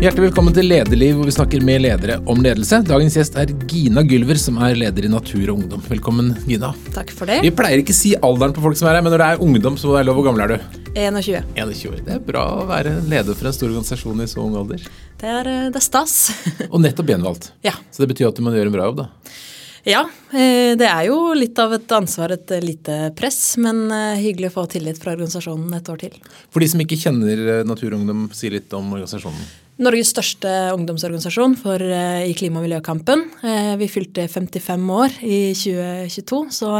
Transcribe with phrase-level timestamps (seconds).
[0.00, 2.78] Hjertelig velkommen til Lederliv, hvor vi snakker med ledere om ledelse.
[2.88, 5.82] Dagens gjest er Gina Gylver, som er leder i Natur og Ungdom.
[5.90, 6.70] Velkommen, Gina.
[6.94, 7.42] Takk for det.
[7.44, 9.44] Vi pleier ikke å si alderen på folk som er her, men når det er
[9.44, 10.16] ungdom, så må det være lov.
[10.22, 10.80] Hvor gammel er du?
[10.94, 11.44] 21.
[11.52, 12.00] 21.
[12.08, 14.88] Det er bra å være leder for en stor organisasjon i så ung alder.
[15.20, 16.18] Det er, eh, det er stas.
[16.72, 17.52] Og nettopp gjenvalgt.
[17.68, 17.76] Ja.
[17.92, 19.38] Så det betyr at du må gjøre en bra jobb, da.
[19.84, 24.54] Ja, eh, det er jo litt av et ansvar, et lite press, men eh, hyggelig
[24.54, 26.22] å få tillit fra organisasjonen et år til.
[26.48, 29.68] For de som ikke kjenner Natur og Ungdom, si litt om organisasjonen.
[29.80, 33.22] Norges største ungdomsorganisasjon for, uh, i klima- og miljøkampen.
[33.40, 36.72] Uh, vi fylte 55 år i 2022, så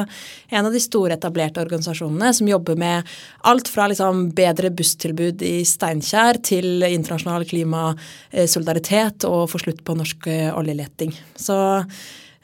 [0.50, 3.08] en av de store etablerte organisasjonene som jobber med
[3.48, 10.28] alt fra liksom, bedre busstilbud i Steinkjer til internasjonal klimasolidaritet og få slutt på norsk
[10.52, 11.14] oljeleting.
[11.40, 11.56] Så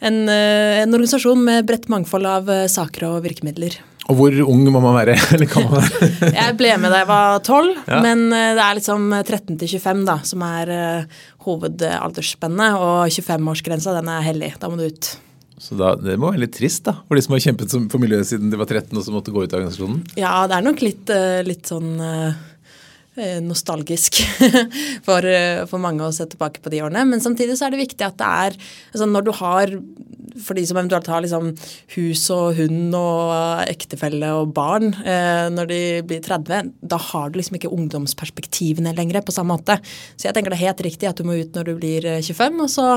[0.01, 3.77] en, en organisasjon med bredt mangfold av saker og virkemidler.
[4.07, 5.17] Og hvor ung må man være?
[5.35, 6.11] eller kan man være?
[6.39, 8.01] jeg ble med da jeg var 12, ja.
[8.05, 12.79] men eh, det er liksom 13 til 25 da, som er uh, hovedaldersspennet.
[12.79, 14.53] Og 25-årsgrensa, den er hellig.
[14.63, 15.13] Da må du ut.
[15.59, 18.29] Så da, Det må være litt trist da, for de som har kjempet for miljøet
[18.29, 20.03] siden de var 13 og så måtte gå ut av organisasjonen?
[20.21, 21.13] Ja, det er nok litt,
[21.49, 21.95] litt sånn
[23.41, 24.19] nostalgisk
[25.07, 25.25] for,
[25.71, 27.07] for, mange å se tilbake på de årene.
[27.09, 28.59] Men samtidig så er det viktig at det er
[28.93, 29.73] altså Når du har
[30.43, 31.53] for de som eventuelt har liksom
[31.97, 37.41] hus og hund og ektefelle og barn eh, når de blir 30, da har du
[37.41, 39.79] liksom ikke ungdomsperspektivene lenger på samme måte.
[40.17, 42.47] Så jeg tenker det er helt riktig at du må ut når du blir 25,
[42.47, 42.89] eh, og så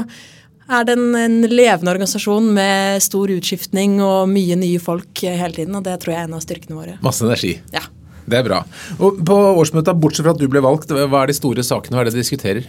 [0.69, 5.77] er det en, en levende organisasjon med stor utskiftning og mye nye folk hele tiden,
[5.77, 6.99] og det tror jeg er en av styrkene våre.
[7.05, 7.55] Masse energi.
[7.73, 7.87] Ja.
[8.29, 8.63] Det er bra.
[8.99, 12.03] Og På årsmøtet, bortsett fra at du ble valgt, hva er de store sakene, hva
[12.03, 12.67] er det dere diskuterer?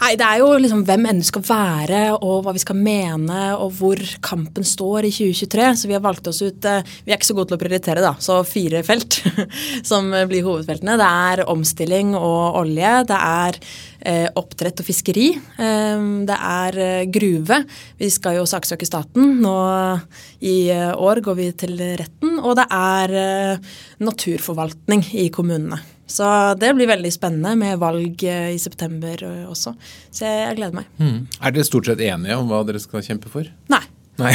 [0.00, 3.72] Nei, Det er jo liksom hvem du skal være, og hva vi skal mene, og
[3.78, 5.68] hvor kampen står i 2023.
[5.80, 8.04] Så vi har valgt oss ut eh, Vi er ikke så gode til å prioritere,
[8.04, 9.20] da, så fire felt
[9.90, 10.98] som blir hovedfeltene.
[11.00, 12.92] Det er omstilling og olje.
[13.08, 13.60] Det er
[14.36, 15.28] oppdrett og fiskeri.
[15.34, 17.62] Eh, det er eh, gruve.
[17.98, 19.36] Vi skal jo saksøke staten.
[19.42, 19.56] Nå
[20.40, 22.38] i eh, år går vi til retten.
[22.42, 25.80] Og det er eh, naturforvaltning i kommunene.
[26.06, 26.26] Så
[26.60, 29.74] det blir veldig spennende med valg eh, i september også.
[30.10, 30.90] Så jeg, gleder meg.
[31.00, 31.20] Mm.
[31.40, 33.48] Er dere stort sett enige om hva dere skal kjempe for?
[33.72, 33.82] Nei.
[34.16, 34.32] Nei.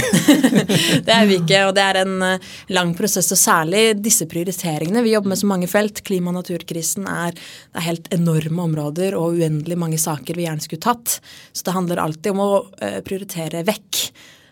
[1.06, 3.31] det er vi ikke, og det er en eh, lang prosess.
[3.34, 5.03] Og særlig disse prioriteringene.
[5.06, 6.03] Vi jobber med så mange felt.
[6.08, 7.38] Klima- og naturkrisen er,
[7.74, 11.18] er, helt enorme områder og uendelig mange saker vi gjerne skulle tatt.
[11.52, 14.06] Så det handler alltid om å eh, prioritere vekk.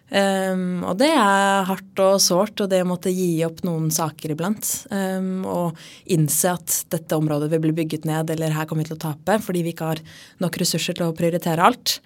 [0.09, 4.65] Um, og det er hardt og sårt, og det måtte gi opp noen saker iblant.
[4.89, 5.77] Um, og
[6.09, 9.37] innse at dette området vil bli bygget ned, eller her kommer vi til å tape,
[9.45, 10.01] fordi vi ikke har
[10.41, 11.99] nok ressurser til å prioritere alt.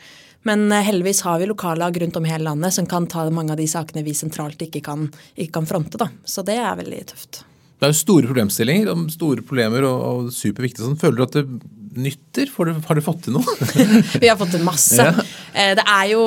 [0.47, 3.55] Men uh, heldigvis har vi lokallag rundt om i hele landet som kan ta mange
[3.55, 5.99] av de sakene vi sentralt ikke kan, ikke kan fronte.
[6.01, 6.09] Da.
[6.25, 7.43] Så det er veldig tøft.
[7.83, 10.85] Det er jo store problemstillinger, store problemer og, og superviktige.
[10.85, 10.99] Sånn.
[11.01, 11.47] Føler du at det
[11.93, 12.49] nytter?
[12.87, 13.55] har du fått til noe?
[14.21, 15.03] vi har fått til masse.
[15.03, 15.25] Ja.
[15.53, 16.23] Eh, det er jo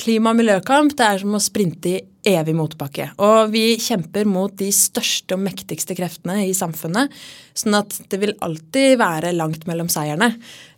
[0.00, 0.94] klima- og miljøkamp.
[0.96, 2.02] Det er som å sprinte i
[2.32, 3.10] evig motbakke.
[3.18, 7.12] Og vi kjemper mot de største og mektigste kreftene i samfunnet.
[7.58, 10.32] Sånn at det vil alltid være langt mellom seierne.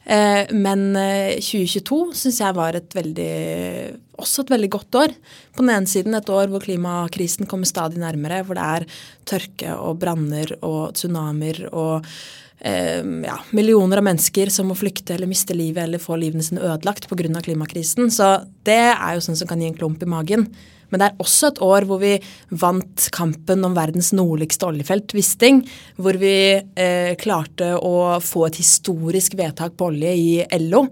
[0.05, 3.35] Eh, men 2022 eh, syns jeg var et veldig,
[4.21, 5.17] også et veldig godt år.
[5.57, 8.89] På den ene siden et år hvor klimakrisen kommer stadig nærmere, hvor det er
[9.29, 12.09] tørke og branner og tsunamier og
[12.65, 16.63] Ehm, ja, millioner av mennesker som må flykte eller miste livet eller få livene sine
[16.65, 17.41] ødelagt pga.
[17.43, 18.11] klimakrisen.
[18.11, 20.49] Så det er jo sånn som kan gi en klump i magen.
[20.95, 22.13] Men det er også et år hvor vi
[22.55, 25.65] vant kampen om verdens nordligste oljefelt, Wisting.
[25.99, 30.29] Hvor vi eh, klarte å få et historisk vedtak på olje i
[30.63, 30.85] LO.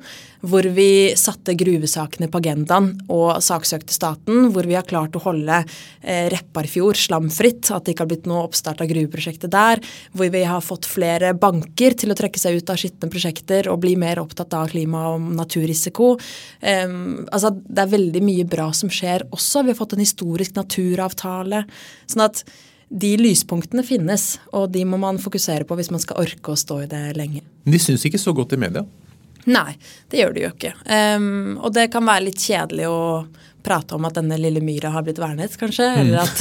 [0.43, 4.49] Hvor vi satte gruvesakene på agendaen og saksøkte staten.
[4.55, 8.43] Hvor vi har klart å holde eh, Repparfjord slamfritt, at det ikke har blitt noe
[8.49, 9.83] oppstart av gruveprosjektet der.
[10.17, 13.81] Hvor vi har fått flere banker til å trekke seg ut av skitne prosjekter og
[13.85, 16.17] bli mer opptatt av klima- og naturrisiko.
[16.61, 16.91] Eh,
[17.31, 19.63] altså, det er veldig mye bra som skjer også.
[19.63, 21.65] Vi har fått en historisk naturavtale.
[22.11, 22.45] Sånn at
[22.93, 26.83] de lyspunktene finnes, og de må man fokusere på hvis man skal orke å stå
[26.85, 27.41] i det lenge.
[27.65, 28.85] De syns ikke så godt i media?
[29.51, 29.77] Nei,
[30.11, 30.75] det gjør det jo ikke.
[30.87, 33.03] Um, og det kan være litt kjedelig å
[33.63, 35.87] prate om at denne lille myra har blitt vernet, kanskje.
[35.87, 36.01] Mm.
[36.03, 36.39] Eller at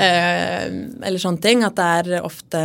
[0.00, 1.64] uh, Eller sånne ting.
[1.66, 2.62] At det er ofte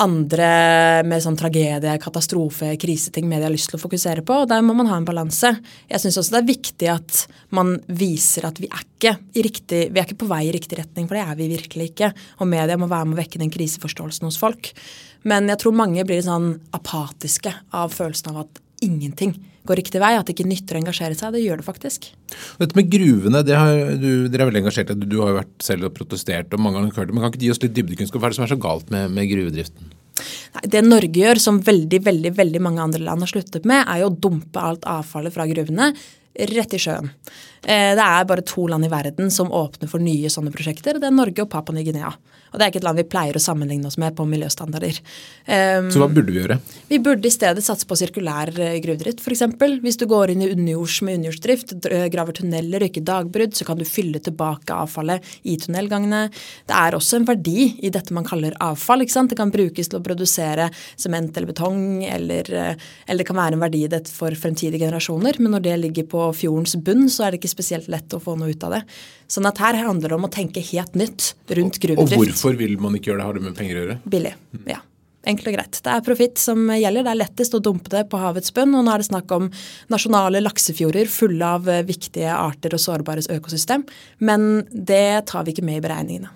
[0.00, 4.42] andre med sånn tragedie, katastrofe, kriseting media har lyst til å fokusere på.
[4.42, 5.52] og Der må man ha en balanse.
[5.90, 10.00] Jeg syns også det er viktig at man viser at vi er, ikke riktig, vi
[10.00, 12.12] er ikke på vei i riktig retning, for det er vi virkelig ikke.
[12.40, 14.72] Og media må være med å vekke den kriseforståelsen hos folk.
[15.28, 19.36] Men jeg tror mange blir sånn apatiske av følelsen av at ingenting
[19.68, 21.34] går riktig vei, at det ikke nytter å engasjere seg.
[21.36, 22.08] Det gjør det faktisk.
[22.58, 24.98] Dette med gruvene, det har, du, dere er veldig engasjert i.
[25.04, 27.16] Du har jo vært selv og protestert og mange ganger hørt det.
[27.16, 28.22] Men kan ikke gi oss litt dybdekunnskap?
[28.22, 29.92] Hva er det som er så galt med, med gruvedriften?
[30.56, 34.02] Nei, Det Norge gjør, som veldig veldig, veldig mange andre land har sluttet med, er
[34.02, 35.92] jo å dumpe alt avfallet fra gruvene
[36.52, 37.12] rett i sjøen.
[37.64, 40.98] Eh, Det er bare to land i verden som åpner for nye sånne prosjekter.
[40.98, 42.12] Det er Norge og Papua Ny-Guinea.
[42.52, 44.98] Og det er ikke et land vi pleier å sammenligne oss med på miljøstandarder.
[45.46, 46.58] Um, Så hva burde vi gjøre?
[46.90, 49.44] Vi burde i stedet satse på sirkulær eh, gruvedrift, f.eks.
[49.80, 51.74] Hvis du går inn i underjords med underjordsdrift,
[52.12, 56.26] graver tunneler og ikke dagbrudd, så kan du fylle tilbake avfallet i tunnelgangene.
[56.68, 59.06] Det er også en verdi i dette man kaller avfall.
[59.06, 59.32] ikke sant?
[59.32, 60.68] Det kan brukes til å produsere
[61.00, 62.74] sement eller betong, eller, eh,
[63.06, 65.40] eller det kan være en verdi i det for fremtidige generasjoner.
[65.40, 68.36] Men når det ligger på fjordens bunn, så er det ikke spesielt lett å få
[68.40, 68.84] noe ut av det.
[69.30, 72.16] Sånn at her handler det om å tenke helt nytt rundt gruvedrift.
[72.16, 73.28] Og hvorfor vil man ikke gjøre det?
[73.28, 74.00] Har det med penger å gjøre?
[74.12, 74.34] billig.
[74.68, 74.80] Ja.
[75.22, 75.78] Enkelt og greit.
[75.84, 77.04] Det er profitt som gjelder.
[77.06, 78.74] Det er lettest å dumpe det på havets bunn.
[78.74, 79.48] Og nå er det snakk om
[79.92, 83.84] nasjonale laksefjorder fulle av eh, viktige arter og sårbare økosystem.
[84.18, 86.32] Men det tar vi ikke med i beregningene.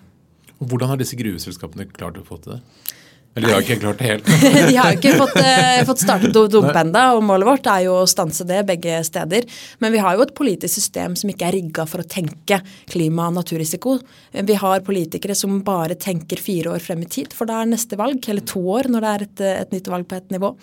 [0.62, 2.60] Hvordan har disse gruveselskapene klart å få til det?
[3.36, 4.28] Eller de har ikke klart det helt.
[4.70, 8.06] De har ikke fått, eh, fått startet dumpe ennå, og målet vårt er jo å
[8.08, 9.44] stanse det begge steder.
[9.84, 13.28] Men vi har jo et politisk system som ikke er rigga for å tenke klima-
[13.28, 13.98] og naturrisiko.
[14.32, 18.00] Vi har politikere som bare tenker fire år frem i tid, for da er neste
[18.00, 20.54] valg, eller to år når det er et, et nytt valg på et nivå.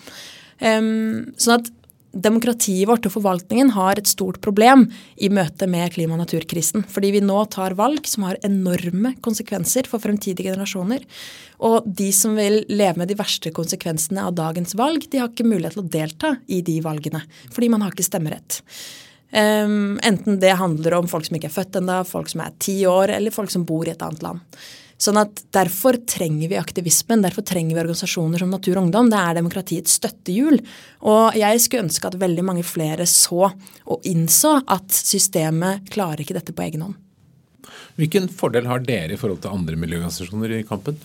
[0.64, 1.70] Um, sånn at
[2.14, 6.84] demokratiet vårt og forvaltningen har et stort problem i møte med klima- og naturkrisen.
[6.88, 11.04] Fordi vi nå tar valg som har enorme konsekvenser for fremtidige generasjoner.
[11.64, 15.48] Og de som vil leve med de verste konsekvensene av dagens valg, de har ikke
[15.48, 17.24] mulighet til å delta i de valgene.
[17.54, 18.62] Fordi man har ikke stemmerett.
[19.34, 22.76] Um, enten det handler om folk som ikke er født ennå, folk som er ti
[22.86, 24.44] år, eller folk som bor i et annet land.
[25.00, 29.10] Sånn at Derfor trenger vi aktivismen, derfor trenger vi organisasjoner som Natur og Ungdom.
[29.10, 30.58] Det er demokratiets støttehjul.
[31.10, 36.36] Og jeg skulle ønske at veldig mange flere så og innså at systemet klarer ikke
[36.38, 37.00] dette på egen hånd.
[37.98, 40.98] Hvilken fordel har dere i forhold til andre miljøorganisasjoner i kampen?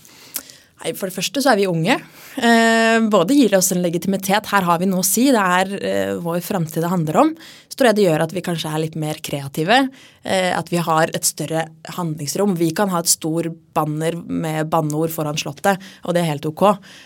[0.79, 1.97] Nei, For det første så er vi unge.
[2.39, 4.47] Eh, både gir det oss en legitimitet.
[4.47, 5.25] Her har vi noe å si.
[5.35, 7.33] Det er eh, vår framtid det handler om.
[7.69, 9.77] Så tror jeg det gjør at vi kanskje er litt mer kreative.
[10.23, 12.55] Eh, at vi har et større handlingsrom.
[12.57, 16.65] Vi kan ha et stor banner med banneord foran Slottet, og det er helt ok.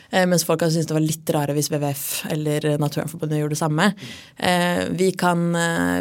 [0.09, 3.61] Eh, mens folk hadde syntes det var litt rare hvis WWF eller Naturvernforbundet gjorde det
[3.61, 3.91] samme.
[4.37, 5.45] Eh, vi kan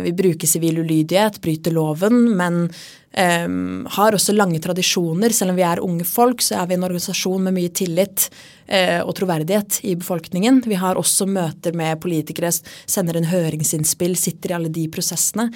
[0.02, 2.68] vi bruker sivil ulydighet, bryter loven, men
[3.12, 5.34] har også lange tradisjoner.
[5.36, 8.30] Selv om vi er unge folk, så er vi en organisasjon med mye tillit
[9.02, 10.60] og troverdighet i befolkningen.
[10.64, 12.52] Vi har også møter med politikere,
[12.86, 15.48] sender en høringsinnspill, sitter i alle de prosessene.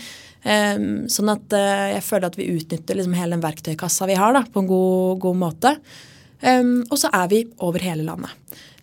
[0.43, 4.45] Sånn at uh, jeg føler at vi utnytter liksom hele den verktøykassa vi har, da,
[4.47, 5.73] på en god, god måte.
[6.43, 8.35] Um, og så er vi over hele landet.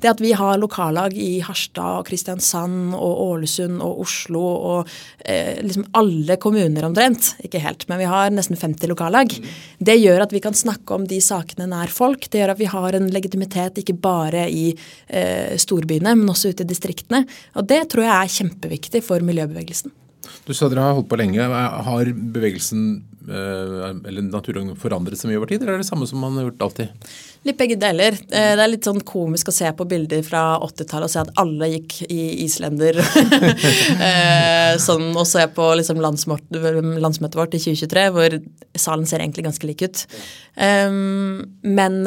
[0.03, 4.89] Det at vi har lokallag i Harstad og Kristiansand og Ålesund og Oslo og
[5.23, 9.31] eh, liksom alle kommuner omtrent, ikke helt, men vi har nesten 50 lokallag,
[9.79, 12.27] det gjør at vi kan snakke om de sakene nær folk.
[12.27, 16.67] Det gjør at vi har en legitimitet ikke bare i eh, storbyene, men også ute
[16.67, 17.23] i distriktene.
[17.55, 19.95] Og det tror jeg er kjempeviktig for miljøbevegelsen.
[20.43, 21.47] Du sa dere har holdt på lenge.
[21.47, 26.19] Har bevegelsen eller naturen forandret seg mye over tid, eller er det det samme som
[26.23, 27.07] man har gjort alltid?
[27.43, 28.15] Litt begge deler.
[28.15, 31.69] Det er litt sånn komisk å se på bilder fra 80-tallet og se at alle
[31.73, 32.99] gikk i islender.
[34.85, 38.37] sånn, og se på liksom landsmøtet vårt i 2023, hvor
[38.79, 40.05] salen ser egentlig ganske lik ut.
[40.55, 41.99] Men,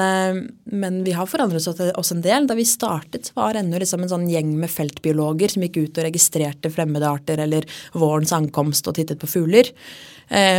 [0.64, 2.48] men vi har forandret oss en del.
[2.48, 6.08] Da vi startet, var ennå liksom en sånn gjeng med feltbiologer som gikk ut og
[6.08, 9.72] registrerte fremmede arter eller vårens ankomst og tittet på fugler.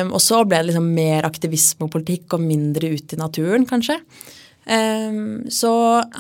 [0.08, 4.00] Og så ble det liksom mer aktivisme og politikk og mindre ut i naturen, kanskje.
[4.68, 5.72] Um, så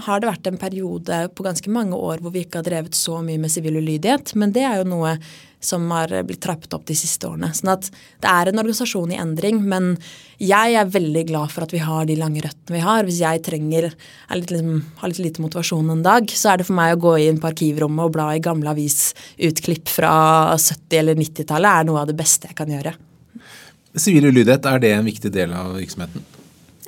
[0.08, 3.18] har det vært en periode på ganske mange år hvor vi ikke har drevet så
[3.20, 5.18] mye med sivil ulydighet, men det er jo noe
[5.60, 7.50] som har blitt trappet opp de siste årene.
[7.56, 7.90] Sånn at
[8.24, 9.96] det er en organisasjon i endring, men
[10.40, 13.04] jeg er veldig glad for at vi har de lange røttene vi har.
[13.08, 16.78] Hvis jeg trenger litt, liksom, har litt lite motivasjon en dag, så er det for
[16.78, 20.14] meg å gå inn på arkivrommet og bla i gamle avisutklipp fra
[20.56, 22.96] 70- eller 90-tallet er noe av det beste jeg kan gjøre.
[24.02, 26.26] Sivil ulydighet, er det en viktig del av virksomheten?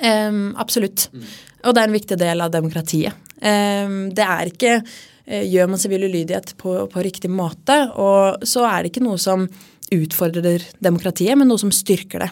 [0.00, 1.08] Um, absolutt.
[1.12, 1.26] Mm.
[1.66, 3.26] Og det er en viktig del av demokratiet.
[3.40, 8.64] Um, det er ikke uh, Gjør man sivil ulydighet på, på, riktig måte, og så
[8.66, 9.46] er det ikke noe som
[9.94, 12.30] utfordrer demokratiet, men noe som styrker det.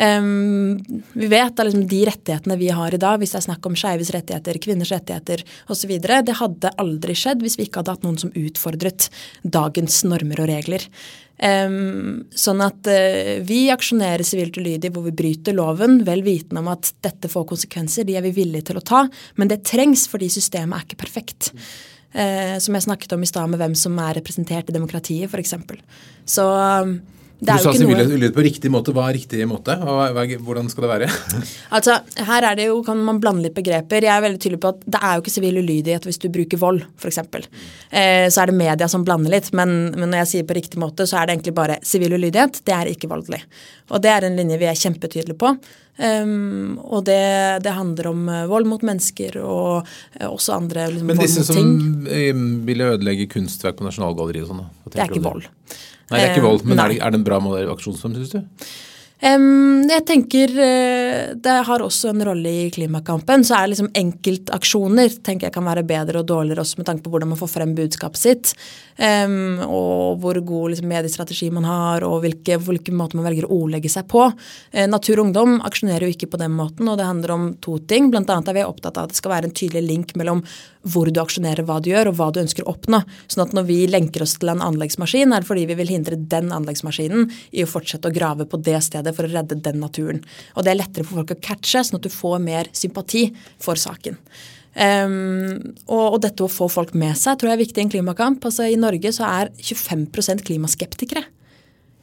[0.00, 0.78] Um,
[1.12, 3.76] vi vet at liksom, de rettighetene vi har i dag, hvis det er snakk om
[3.76, 8.20] skeives rettigheter, kvinners rettigheter osv., det hadde aldri skjedd hvis vi ikke hadde hatt noen
[8.22, 9.10] som utfordret
[9.42, 10.86] dagens normer og regler.
[11.40, 16.68] Um, sånn at uh, vi aksjonerer sivilt ulydig hvor vi bryter loven, vel vitende om
[16.68, 18.04] at dette får konsekvenser.
[18.04, 19.06] De er vi villige til å ta,
[19.40, 21.54] men det trengs fordi systemet er ikke perfekt.
[22.12, 25.56] Uh, som jeg snakket om i stad med hvem som er representert i demokratiet, f.eks.
[26.28, 26.98] Så um,
[27.40, 28.92] du sa sivil ulydighet på riktig måte.
[28.92, 29.76] Hva er riktig måte?
[30.44, 31.08] Hvordan skal det være?
[31.76, 31.96] altså,
[32.28, 34.04] Her er det jo, kan man blande litt begreper.
[34.04, 36.60] Jeg er veldig tydelig på at det er jo ikke sivil ulydighet hvis du bruker
[36.60, 37.20] vold, f.eks.
[37.24, 40.82] Eh, så er det media som blander litt, men, men, når jeg sier på riktig
[40.82, 42.60] måte, så er det egentlig bare sivil ulydighet.
[42.66, 43.40] Det er ikke voldelig.
[43.90, 45.54] Og det er en linje vi er kjempetydelige på.
[46.00, 47.20] Um, og det,
[47.60, 51.74] det, handler om uh, vold mot mennesker og uh, også andre liksom, Men disse som
[52.06, 55.44] uh, ville ødelegge kunstverk på Nasjonalgalleriet og sånn, Det er ikke vold.
[56.10, 57.38] Nei, det er ikke vold, men er det, er det en bra
[57.74, 58.70] aksjonsform, syns du?
[59.20, 63.44] Jeg tenker uh, det har også en rolle i klimakampen.
[63.44, 67.04] Så er det liksom enkeltaksjoner tenker jeg kan være bedre og dårligere også med tanke
[67.04, 68.54] på hvordan man får frem budskapet sitt.
[69.00, 73.92] Og hvor god liksom, mediestrategi man har, og hvilke, hvilke måter man velger å ordlegge
[73.92, 74.26] seg på.
[74.72, 77.76] Uh, Natur og Ungdom aksjonerer jo ikke på den måten, og det handler om to
[77.92, 78.08] ting.
[78.12, 80.44] Blant annet er vi opptatt av at det skal være en tydelig link mellom
[80.88, 83.02] hvor du aksjonerer, hva du gjør, og hva du ønsker å oppnå.
[83.28, 86.16] Sånn at når vi lenker oss til en anleggsmaskin, er det fordi vi vil hindre
[86.16, 90.22] den anleggsmaskinen i å fortsette å grave på det stedet for å redde den naturen.
[90.54, 93.28] Og det er lettere for folk å catche, sånn at du får mer sympati
[93.62, 94.18] for saken.
[94.70, 97.92] Um, og, og, dette å få folk med seg tror jeg er viktig i en
[97.96, 98.44] klimakamp.
[98.46, 101.24] Altså I Norge så er 25% klimaskeptikere.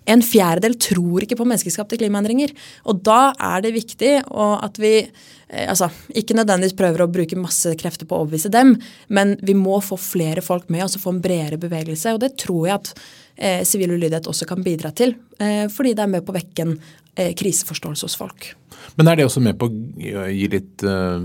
[0.08, 2.54] En fjerdedel tror ikke på menneskeskapte klimaendringer.
[2.88, 7.74] Og da er det viktig at vi eh, altså, ikke nødvendigvis prøver å bruke masse
[7.80, 8.76] krefter på å overbevise dem,
[9.12, 12.16] men vi må få flere folk med oss og få en bredere bevegelse.
[12.16, 12.94] Og det tror jeg at
[13.36, 16.40] eh, sivil eh, ulydighet også kan bidra til, eh, fordi det er med på å
[16.40, 16.74] vekke en
[17.18, 18.54] eh, kriseforståelse hos folk.
[18.96, 21.18] Men er det også med på å gi litt uh,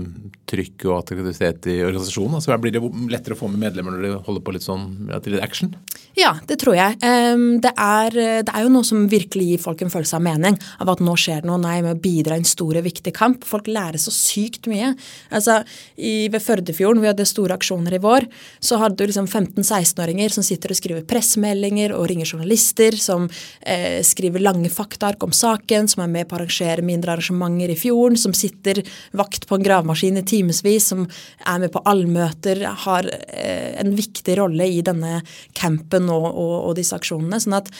[0.49, 2.39] trykk og attraktivitet i organisasjonen?
[2.39, 2.81] Altså Blir det
[3.13, 4.87] lettere å få med medlemmer når de holder på litt sånn
[5.23, 5.71] til litt action?
[6.13, 6.99] Ja, det tror jeg.
[7.01, 10.59] Det, er, det, er, jo noe som virkelig gir folk en følelse av mening.
[10.83, 11.57] Av at nå skjer det noe.
[11.63, 13.47] Nei, med å bidra i en stor og viktig kamp.
[13.49, 14.91] Folk lærer så sykt mye.
[15.33, 15.61] Altså,
[15.97, 18.27] i, Ved Førdefjorden, vi hadde store aksjoner i vår,
[18.61, 23.25] så hadde du liksom 15-16-åringer som sitter og skriver pressemeldinger og ringer journalister, som
[23.61, 27.79] eh, skriver lange faktaark om saken, som er med på å arrangere mindre arrangementer i
[27.79, 28.83] fjorden, som sitter
[29.17, 34.37] vakt på en gravemaskin i timevis, som er med på allmøter, har eh, en viktig
[34.37, 35.23] rolle i denne
[35.57, 37.39] campen og, og, og disse aksjonene.
[37.43, 37.71] sånn at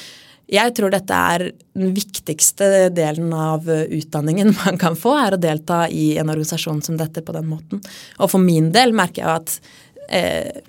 [0.54, 5.86] jeg tror dette er den viktigste delen av utdanningen man kan få, er å delta
[5.90, 7.82] i en organisasjon som dette på den måten.
[8.20, 9.56] Og for min del merker jeg at
[10.10, 10.62] eh,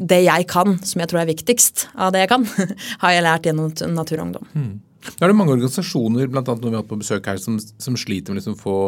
[0.00, 2.48] det jeg kan, som jeg tror er viktigst av det jeg kan,
[3.04, 4.48] har jeg lært gjennom Natur og Ungdom.
[4.54, 4.72] Mm.
[5.04, 7.58] Da er det mange organisasjoner blant annet når vi har hatt på besøk her, som,
[7.60, 8.78] som sliter med liksom å få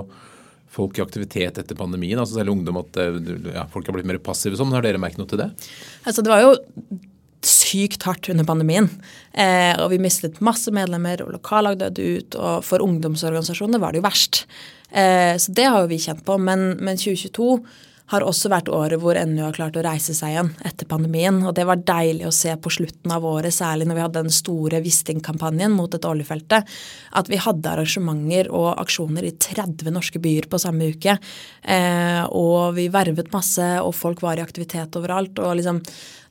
[0.77, 2.19] folk i aktivitet etter pandemien?
[2.19, 3.21] altså Selv ungdom at eh,
[3.53, 4.73] ja, folk har blitt mer passive sånn.
[4.75, 5.51] Har dere merket noe til det?
[6.09, 6.55] Altså Det var jo
[7.45, 8.89] sykt hardt under pandemien.
[9.33, 12.39] Eh, og vi mistet masse medlemmer, og lokallag døde ut.
[12.39, 14.45] Og for ungdomsorganisasjonene var det jo verst.
[14.91, 16.39] Eh, så det har jo vi kjent på.
[16.39, 17.51] Men, men 2022
[18.13, 21.41] har også vært året hvor NU har klart å reise seg igjen etter pandemien.
[21.43, 24.37] Og det var deilig å se på slutten av året, særlig når vi hadde den
[24.37, 26.77] store Wisting-kampanjen mot dette oljefeltet,
[27.19, 31.17] at vi hadde arrangementer og aksjoner i 30 norske byer på samme uke.
[31.63, 35.43] Eh, og vi vervet masse, og folk var i aktivitet overalt.
[35.43, 35.83] og liksom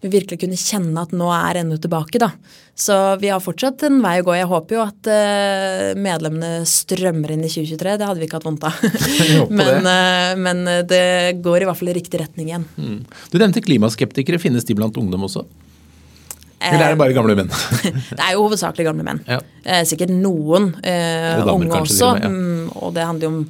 [0.05, 2.19] vi virkelig kunne kjenne at nå er NU tilbake.
[2.21, 2.31] da.
[2.75, 4.35] Så vi har fortsatt en vei å gå.
[4.35, 7.95] Jeg håper jo at uh, medlemmene strømmer inn i 2023.
[7.97, 8.81] Det hadde vi ikke hatt vondt av.
[9.59, 12.65] men, uh, men, det går i hvert fall i riktig retning igjen.
[12.79, 12.97] Mm.
[13.31, 14.41] Du nevnte klimaskeptikere.
[14.41, 15.45] Finnes de blant ungdom også?
[16.65, 17.51] Eller er det bare gamle menn?
[18.17, 19.21] det er jo hovedsakelig gamle menn.
[19.29, 19.39] Ja.
[19.85, 22.15] Sikkert noen uh, unge også.
[22.15, 22.31] Med, ja.
[22.31, 23.41] Mm, og det handler jo om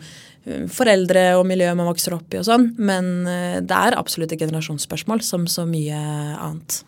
[0.69, 2.69] foreldre og miljø man vokser opp i og sånn.
[2.77, 5.97] Men eh, det er absolutt et generasjonsspørsmål som så mye
[6.35, 6.83] annet.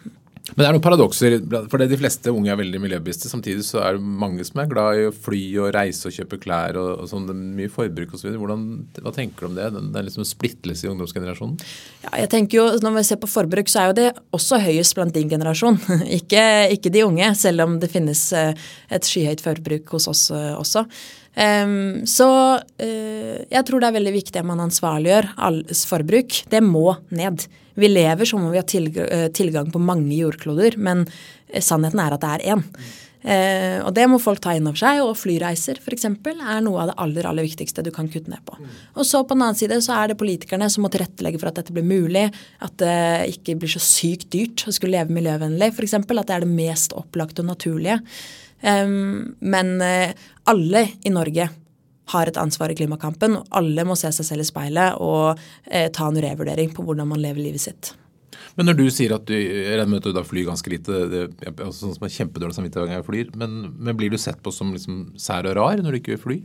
[0.54, 1.36] Men det er noen paradokser.
[1.68, 3.30] for De fleste unge er veldig miljøbevisste.
[3.32, 6.40] Samtidig så er det mange som er glad i å fly og reise og kjøpe
[6.44, 7.28] klær og, og sånn.
[7.34, 8.32] Er mye forbruk osv.
[8.38, 9.68] Hva tenker du om det?
[9.76, 11.60] Den, den liksom splittelse i ungdomsgenerasjonen?
[12.06, 14.96] Ja, jeg tenker jo, Når vi ser på forbruk, så er jo det også høyest
[14.98, 15.82] blant din generasjon.
[16.20, 16.44] ikke,
[16.78, 20.88] ikke de unge, selv om det finnes eh, et skyhøyt forbruk hos oss eh, også.
[21.38, 22.28] Um, så
[22.58, 26.40] uh, jeg tror det er veldig viktig at man ansvarliggjør alles forbruk.
[26.50, 27.46] Det må ned.
[27.78, 32.16] Vi lever som om vi har uh, tilgang på mange jordkloder, men uh, sannheten er
[32.16, 32.64] at det er én.
[33.84, 36.06] og det må folk ta inn over seg, og flyreiser f.eks.
[36.06, 38.56] er noe av det aller aller viktigste du kan kutte ned på.
[38.96, 41.58] Og så på den annen side så er det politikerne som må tilrettelegge for at
[41.60, 42.28] dette blir mulig,
[42.64, 45.98] at det ikke blir så sykt dyrt å skulle leve miljøvennlig f.eks.
[45.98, 48.00] At det er det mest opplagte og naturlige.
[48.62, 49.74] Eh, men
[50.54, 51.50] alle i Norge
[52.14, 53.40] har et ansvar i klimakampen.
[53.40, 57.10] og Alle må se seg selv i speilet og eh, ta en revurdering på hvordan
[57.10, 57.94] man lever livet sitt.
[58.58, 61.94] Men når du sier at du at du da flyr ganske lite, det, er sånn
[61.94, 65.14] som er kjempedårlig samvittighet gang jeg flyr, men, men, blir du sett på som liksom
[65.22, 66.38] sær og rar når du ikke vil fly?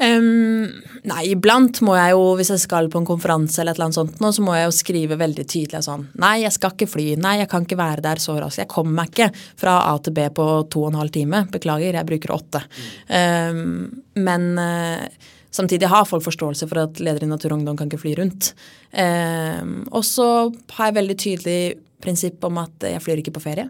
[0.00, 0.70] Um,
[1.04, 3.98] nei, iblant må jeg jo, hvis jeg skal på en konferanse eller et eller annet
[3.98, 7.04] sånt, nå, så må jeg jo skrive veldig tydelig sånn Nei, jeg skal ikke fly.
[7.20, 8.62] Nei, jeg kan ikke være der så raskt.
[8.62, 9.28] Jeg kommer meg ikke
[9.60, 11.42] fra A til B på to og en halv time.
[11.52, 12.64] Beklager, jeg bruker åtte.
[13.12, 15.04] Um, men uh,
[15.52, 18.54] samtidig har folk forståelse for at ledere i Natur og Ungdom kan ikke fly rundt.
[18.96, 20.30] Um, og så
[20.78, 21.60] har jeg veldig tydelig
[22.00, 23.68] prinsipp om at jeg flyr ikke på ferie.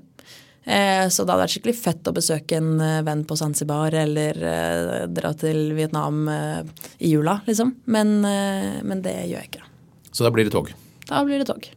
[0.65, 4.37] Eh, så det hadde vært skikkelig fett å besøke en eh, venn på Zanzibar eller
[4.37, 7.73] eh, dra til Vietnam i jula, liksom.
[7.91, 9.69] Men, men, det gjør jeg ikke.
[10.13, 10.73] Så da blir det tog?
[11.09, 11.69] Da blir det tog.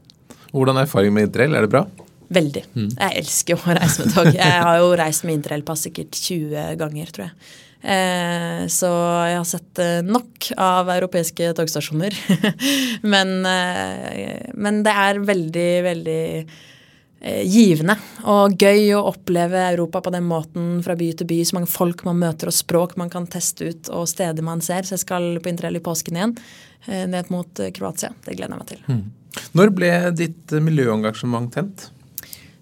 [0.53, 1.55] Hvordan er erfaringen med interrail?
[1.55, 1.85] Er det bra?
[2.33, 2.63] Veldig.
[2.73, 2.89] Mm.
[2.91, 4.31] Jeg elsker å reise med tog.
[4.35, 7.53] Jeg har jo reist med interrailpass sikkert 20 ganger, tror jeg.
[8.73, 8.89] så
[9.27, 12.15] jeg har sett nok av europeiske togstasjoner.
[13.13, 13.33] men,
[14.55, 16.21] men det er veldig, veldig
[17.23, 17.95] givende
[18.27, 21.39] og gøy å oppleve Europa på den måten fra by til by.
[21.47, 24.83] Så mange folk man møter og språk man kan teste ut og steder man ser.
[24.83, 26.37] Så jeg skal på interrail i påsken igjen,
[26.87, 28.11] eh, ned mot eh, Kroatia.
[28.25, 28.85] Det gleder jeg meg til.
[28.91, 29.03] Mm.
[29.57, 31.89] Når ble ditt miljøengasjement tent?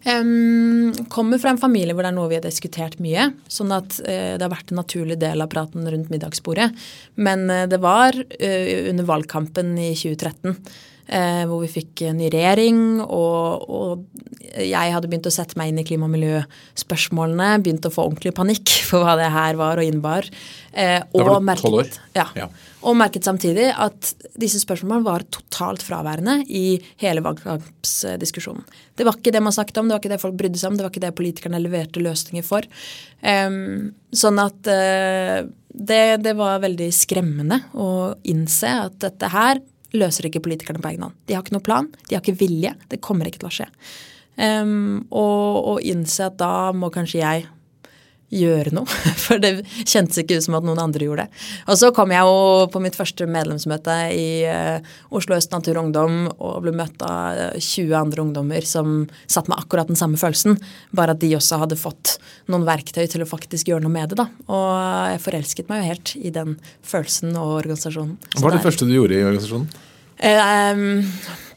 [0.01, 3.27] Um, kommer fra en familie hvor det er noe vi har diskutert mye.
[3.51, 6.71] Sånn at uh, det har vært en naturlig del av praten rundt middagsbordet.
[7.21, 10.55] Men uh, det var uh, under valgkampen i 2013 eh,
[11.11, 13.01] hvor vi fikk ny regjering.
[13.03, 14.05] Og, og,
[14.51, 17.53] jeg hadde begynt å sette meg inn i klima- og miljøspørsmålene.
[17.63, 20.27] Begynt å få ordentlig panikk for hva det her var og innebar.
[20.71, 21.95] Eh, da var du tolv år?
[22.15, 22.47] Ja, ja.
[22.87, 28.63] Og merket samtidig at disse spørsmålene var totalt fraværende i hele valgkampsdiskusjonen.
[28.97, 30.79] Det var ikke det man snakket om, det var ikke det folk brydde seg om,
[30.79, 32.65] det var ikke det politikerne leverte løsninger for.
[33.21, 39.61] Um, sånn at uh, det, det, var veldig skremmende å innse at dette her
[39.97, 41.17] løser ikke politikerne på egen hånd.
[41.27, 42.73] De har ikke noe plan, de har ikke vilje.
[42.91, 43.67] Det kommer ikke til å skje.
[44.41, 47.49] Um, og, og innse at da må kanskje jeg
[48.31, 48.87] gjøre noe.
[49.23, 49.51] For det
[49.83, 51.41] kjentes ikke ut som at noen andre gjorde det.
[51.67, 55.89] Og så kom jeg jo på mitt første medlemsmøte i uh, Oslo Øst Natur og
[55.89, 60.57] Ungdom og ble møtt av 20 andre ungdommer som satt med akkurat den samme følelsen,
[60.95, 62.17] bare at de også hadde fått
[62.51, 64.21] noen verktøy til å faktisk gjøre noe med det.
[64.23, 64.27] da.
[64.51, 64.67] Og
[65.13, 66.57] jeg forelsket meg jo helt i den
[66.87, 68.17] følelsen og organisasjonen.
[68.37, 69.71] Hva var det, det første du gjorde i organisasjonen?
[70.21, 71.01] Um,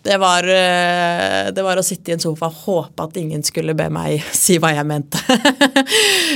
[0.04, 3.72] det var, eh, det var, å sitte i en sofa og håpe at ingen skulle
[3.76, 5.20] be meg si hva jeg mente.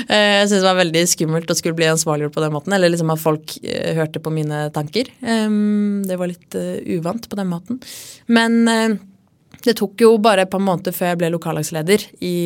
[0.08, 2.72] Eh, jeg syntes det var veldig skummelt å skulle bli ansvarliggjort på den måten.
[2.72, 5.10] Eller liksom at folk eh, hørte på mine tanker.
[5.20, 6.56] Det var litt
[6.94, 7.80] uvant på den måten.
[8.32, 8.54] Men
[9.66, 12.36] det tok jo bare et par måneder før jeg ble lokallagsleder i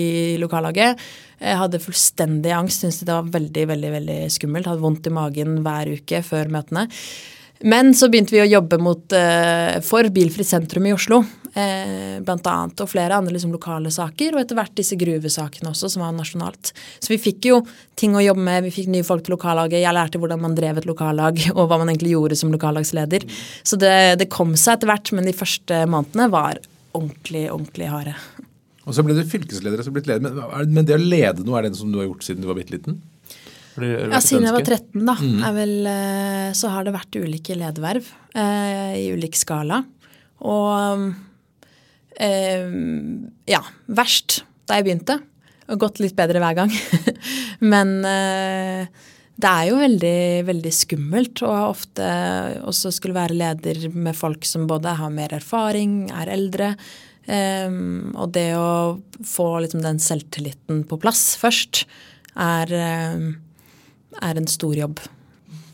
[0.42, 1.04] lokallaget.
[1.42, 4.72] Jeg hadde fullstendig angst, syntes det var veldig, veldig, veldig skummelt.
[4.72, 6.88] Hadde vondt i magen hver uke før møtene.
[7.68, 11.22] Men så begynte vi å jobbe mot, uh, for Bilfritt sentrum i Oslo.
[11.53, 14.35] Uh, blant annet, og flere andre liksom, lokale saker.
[14.35, 16.72] Og etter hvert disse gruvesakene også, som var nasjonalt.
[16.98, 17.61] Så vi fikk jo
[17.98, 18.66] ting å jobbe med.
[18.66, 19.83] Vi fikk nye folk til lokallaget.
[19.83, 23.29] Jeg lærte hvordan man drev et lokallag, og hva man egentlig gjorde som lokallagsleder.
[23.62, 26.62] Så det, det kom seg etter hvert, men de første månedene var
[26.96, 28.16] ordentlig, ordentlig harde.
[28.83, 30.35] Og så ble du fylkesleder og så blitt leder.
[30.66, 32.75] Men det å lede noe, er det som du har gjort siden du var bitte
[32.75, 32.98] liten?
[33.80, 35.42] Ja, Siden jeg var 13, da, mm.
[35.56, 39.80] vel, eh, så har det vært ulike lederverv eh, i ulik skala.
[40.44, 41.06] Og
[42.20, 42.66] eh,
[43.48, 45.18] ja, verst da jeg begynte.
[45.72, 46.74] Og gått litt bedre hver gang.
[47.72, 49.08] Men eh,
[49.42, 50.18] det er jo veldig,
[50.50, 52.08] veldig skummelt å ofte
[52.68, 56.74] også skulle være leder med folk som både har mer erfaring, er eldre.
[57.22, 61.85] Um, og det å få liksom den selvtilliten på plass først
[62.35, 62.72] er
[63.14, 63.28] um,
[64.20, 65.01] er en stor jobb.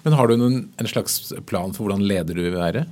[0.05, 2.87] Men har du noen, en slags plan for hvordan leder du vil være?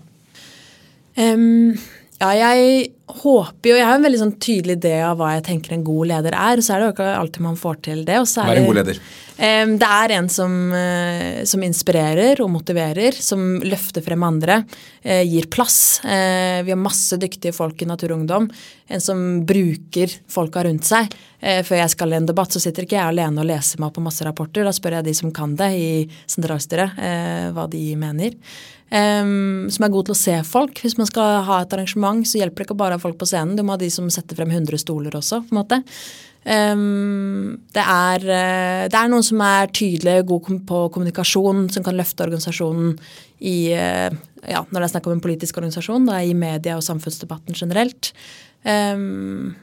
[1.17, 1.77] Um,
[2.21, 5.77] ja, jeg håper jo Jeg har en veldig sånn tydelig idé av hva jeg tenker
[5.77, 6.63] en god leder er.
[6.65, 8.19] Så er det jo ikke alltid man får til det.
[8.19, 9.01] Hva er en god leder?
[9.37, 14.63] Det er en som, uh, som, inspirerer og motiverer, som løfter frem andre,
[15.05, 16.01] uh, gir plass.
[16.03, 18.49] Uh, vi har masse dyktige folk i Natur og Ungdom.
[18.89, 21.13] En som bruker folka rundt seg.
[21.47, 23.99] Før jeg skal i en debatt, så sitter ikke jeg alene og leser meg opp
[23.99, 24.65] på masse rapporter.
[24.67, 25.91] Da spør jeg de som kan det i
[26.33, 26.97] sentralstyret,
[27.55, 28.35] hva de mener.
[28.87, 30.79] Um, som er god til å se folk.
[30.79, 33.57] Hvis man skal ha et arrangement, så hjelper det ikke bare å folk på scenen.
[33.59, 35.43] Du må ha de som setter frem 100 stoler også.
[35.47, 35.83] på en måte.
[36.47, 41.99] Um, det, er, uh, det, er, noen som er tydelige gode på kommunikasjon, som kan
[41.99, 42.95] løfte organisasjonen
[43.43, 44.15] i uh,
[44.47, 48.13] ja, Når det er snakk om en politisk organisasjon, da, i media og samfunnsdebatten generelt.
[48.63, 49.57] Um,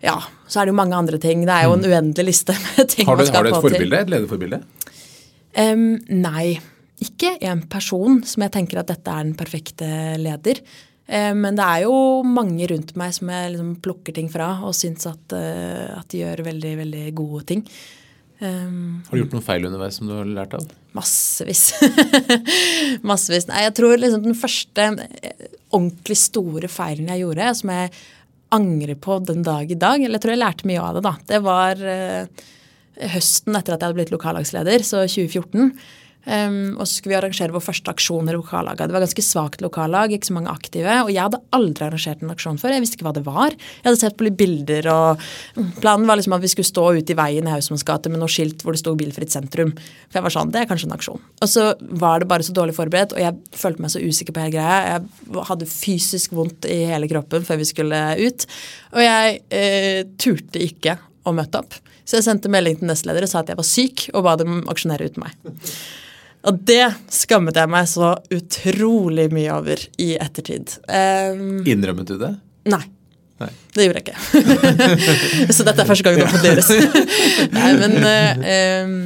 [0.00, 0.16] ja,
[0.48, 1.44] så er det jo mange andre ting.
[1.44, 1.92] Det er jo en mm.
[1.92, 3.52] uendelig liste med ting har du, man skal få til.
[3.52, 4.04] Har du et forbilde?
[4.04, 4.62] Et lederforbilde?
[5.60, 6.60] Um, nei
[7.00, 9.88] ikke en person som jeg tenker at dette er den perfekte
[10.20, 10.60] leder.
[11.10, 11.94] Eh, men det er jo
[12.26, 16.22] mange rundt meg som jeg liksom plukker ting fra og syns at, eh, at, de
[16.22, 17.64] gjør veldig, veldig gode ting.
[18.40, 20.62] Um, har du gjort noen feil underveis som du har lært av?
[20.96, 21.74] Massevis.
[23.10, 23.44] massevis.
[23.50, 24.86] Nei, jeg tror liksom den første
[25.68, 27.92] ordentlig store feilen jeg gjorde, som jeg
[28.54, 31.12] angrer på den dag i dag, eller jeg tror jeg lærte mye av det, da,
[31.28, 32.48] det var uh,
[33.12, 35.74] høsten etter at jeg hadde blitt lokallagsleder, så 2014.
[36.26, 38.90] Um, og så skulle vi arrangere vår første aksjon i lokallaget.
[38.90, 40.96] Det var ganske svakt lokallag, ikke så mange aktive.
[41.06, 42.74] Og jeg hadde aldri arrangert en aksjon før.
[42.76, 43.56] Jeg visste ikke hva det var.
[43.56, 45.24] Jeg hadde sett på litt bilder, og
[45.80, 48.32] planen var liksom at vi skulle stå ute i veien i Hausmanns gate med noe
[48.32, 49.72] skilt hvor det sto 'Bilfritt sentrum'.
[50.10, 51.24] For jeg var sånn, det er kanskje en aksjon.
[51.40, 54.44] Og så var det bare så dårlig forberedt, og jeg følte meg så usikker på
[54.44, 55.00] hele greia.
[55.00, 58.46] Jeg hadde fysisk vondt i hele kroppen før vi skulle ut.
[58.92, 61.78] Og jeg eh, turte ikke å møte opp.
[62.04, 64.64] Så jeg sendte melding til nestleder og sa at jeg var syk, og ba dem
[64.70, 65.50] aksjonere uten meg.
[66.48, 70.72] Og det skammet jeg meg så utrolig mye over i ettertid.
[70.88, 72.30] Um, Innrømmet du det?
[72.72, 72.82] Nei.
[73.42, 73.50] nei.
[73.76, 74.22] Det gjorde jeg ikke.
[75.56, 76.70] så dette er første gang det offentliggjøres.
[77.58, 78.48] nei, men uh,
[78.86, 78.96] um,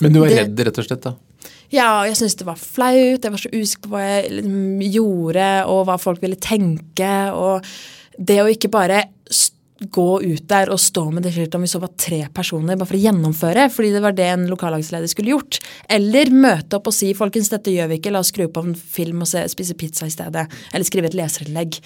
[0.00, 1.04] Men du var det, redd, rett og slett?
[1.04, 1.50] da?
[1.72, 3.24] Ja, jeg syntes det var flaut.
[3.24, 4.60] Jeg var så usikker på hva jeg liksom,
[4.92, 7.12] gjorde, og hva folk ville tenke.
[7.36, 7.68] Og
[8.16, 11.70] det å ikke bare stå gå ut der og stå med det skiltet om vi
[11.70, 15.34] så var tre personer, bare for å gjennomføre, fordi det var det en lokallagsleder skulle
[15.34, 15.58] gjort.
[15.92, 18.76] Eller møte opp og si folkens, dette gjør vi ikke, la oss skru på en
[18.76, 20.46] film og se, spise pizza i stedet.
[20.72, 21.80] Eller skrive et leserinnlegg.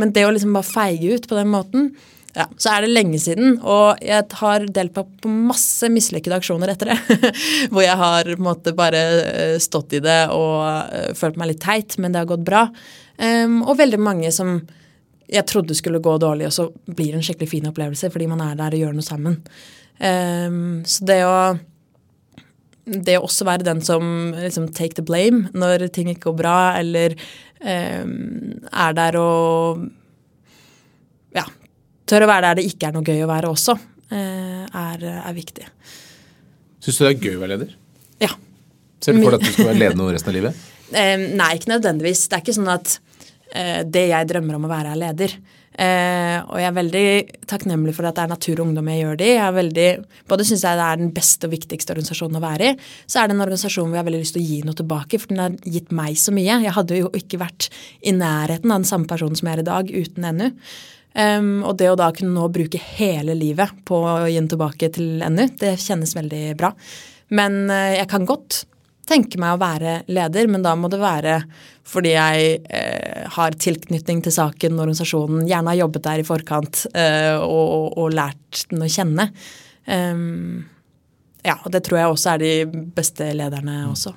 [0.00, 1.92] Men det å liksom bare feige ut på den måten
[2.32, 6.92] ja, Så er det lenge siden, og jeg har deltatt på masse mislykkede aksjoner etter
[6.94, 7.32] det.
[7.72, 11.52] hvor jeg har på en måte bare eh, stått i det og uh, følt meg
[11.52, 12.62] litt teit, men det har gått bra.
[13.20, 14.62] Um, og veldig mange som
[15.32, 18.42] jeg trodde skulle gå dårlig, og så blir det en skikkelig fin opplevelse fordi man
[18.44, 19.38] er der og gjør noe sammen.
[20.02, 21.36] Um, så det å
[22.82, 26.56] det å også være den som liksom take the blame når ting ikke går bra,
[26.80, 27.14] eller
[27.62, 28.16] um,
[28.66, 29.84] er der og
[31.36, 31.44] ja,
[32.10, 35.36] tør å være der det ikke er noe gøy å være også, uh, er, er,
[35.36, 35.68] viktig.
[36.82, 37.78] Syns du det er gøy å være leder?
[38.24, 38.34] Ja.
[39.02, 40.68] Ser du for deg at du skal være ledende resten av livet?
[40.92, 42.26] Um, nei, ikke nødvendigvis.
[42.26, 42.98] Det er ikke sånn at
[43.52, 45.34] det jeg drømmer om å være, er leder.
[45.72, 47.04] Eh, og jeg er veldig
[47.48, 49.30] takknemlig for at det er Natur og Ungdom jeg gjør det
[49.80, 49.90] i.
[50.28, 53.28] Både syns jeg det er den beste og viktigste organisasjonen å være i, så er
[53.30, 55.44] det en organisasjon hvor jeg har veldig lyst til å gi noe tilbake, for den
[55.44, 56.58] har gitt meg så mye.
[56.66, 57.70] Jeg hadde jo ikke vært
[58.04, 60.50] i nærheten av den samme personen som jeg er i dag, uten NU.
[61.12, 64.88] Um, og det å da kunne nå bruke hele livet på å gi den tilbake
[64.94, 66.72] til NU, det kjennes veldig bra.
[67.36, 68.62] Men uh, jeg kan godt
[69.08, 71.40] tenke meg å være leder, men da må det være
[71.88, 77.34] fordi jeg eh, har tilknytning til saken, organisasjonen, gjerne har jobbet der i forkant eh,
[77.36, 79.28] og, og, lært den å kjenne.
[79.82, 80.62] Um,
[81.42, 82.52] ja, og det tror jeg også er de
[82.94, 84.14] beste lederne også.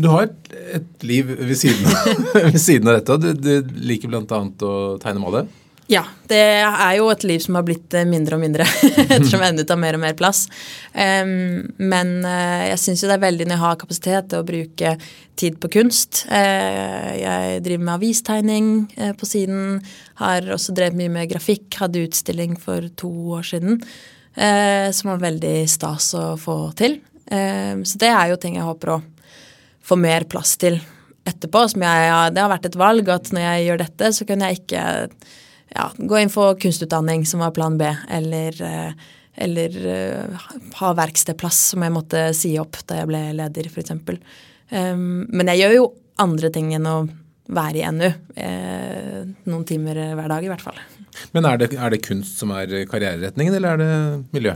[0.00, 0.26] Du har
[0.74, 2.08] et liv ved siden av,
[2.48, 3.18] ved siden av dette.
[3.20, 4.24] Du, du liker bl.a.
[4.24, 5.44] å tegne male?
[5.90, 8.64] Ja, det er jo et liv som har blitt eh, mindre og mindre
[9.04, 10.46] ettersom enda tar mer og mer plass.
[10.96, 14.46] Um, men uh, jeg syns jo det er veldig når jeg har kapasitet til å
[14.48, 14.94] bruke
[15.36, 16.22] tid på kunst.
[16.30, 19.82] Uh, jeg driver med avistegning uh, på siden.
[20.22, 21.68] Har også drevet mye med grafikk.
[21.82, 23.82] Hadde utstilling for to år siden
[24.34, 26.96] som var veldig stas å få til.
[27.30, 28.96] så det er jo ting jeg håper å
[29.78, 30.80] få mer plass til
[31.22, 31.62] etterpå.
[31.70, 34.58] Som jeg, det har vært et valg at når jeg gjør dette, så kan jeg
[34.58, 34.82] ikke
[35.74, 39.10] ja, gå inn for kunstutdanning, som var plan B, eller, eh,
[39.46, 43.94] eller uh, ha verkstedplass, som jeg måtte si opp da jeg ble leder, f.eks.
[44.70, 45.88] Um, men jeg gjør jo
[46.22, 46.98] andre ting enn å
[47.54, 48.06] være i NU.
[48.40, 49.18] Eh,
[49.50, 50.78] noen timer hver dag, i hvert fall.
[51.34, 53.90] Men er det, er det kunst som er karriereretningen, eller er det
[54.34, 54.54] miljø?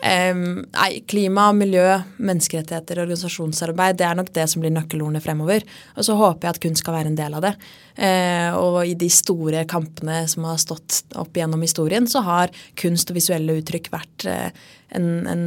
[0.00, 1.84] Nei, klima, miljø,
[2.24, 5.66] menneskerettigheter, organisasjonsarbeid, det er nok det som blir nøkkelordene fremover.
[5.96, 7.52] Og så håper jeg at kunst skal være en del av det.
[8.00, 13.12] Uh, og i de store kampene som har stått opp gjennom historien, så har kunst
[13.12, 15.44] og visuelle uttrykk vært uh, en, en,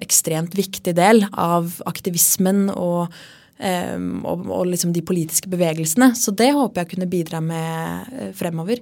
[0.00, 3.12] ekstremt viktig del av aktivismen og,
[3.60, 6.14] um, og, og liksom de politiske bevegelsene.
[6.16, 8.80] Så det håper jeg kunne bidra med uh, fremover.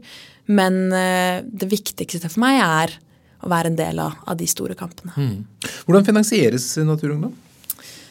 [0.49, 2.95] Men det viktigste for meg er
[3.43, 5.15] å være en del av, av de store kampene.
[5.17, 5.71] Mm.
[5.87, 7.35] Hvordan finansieres Naturungdom?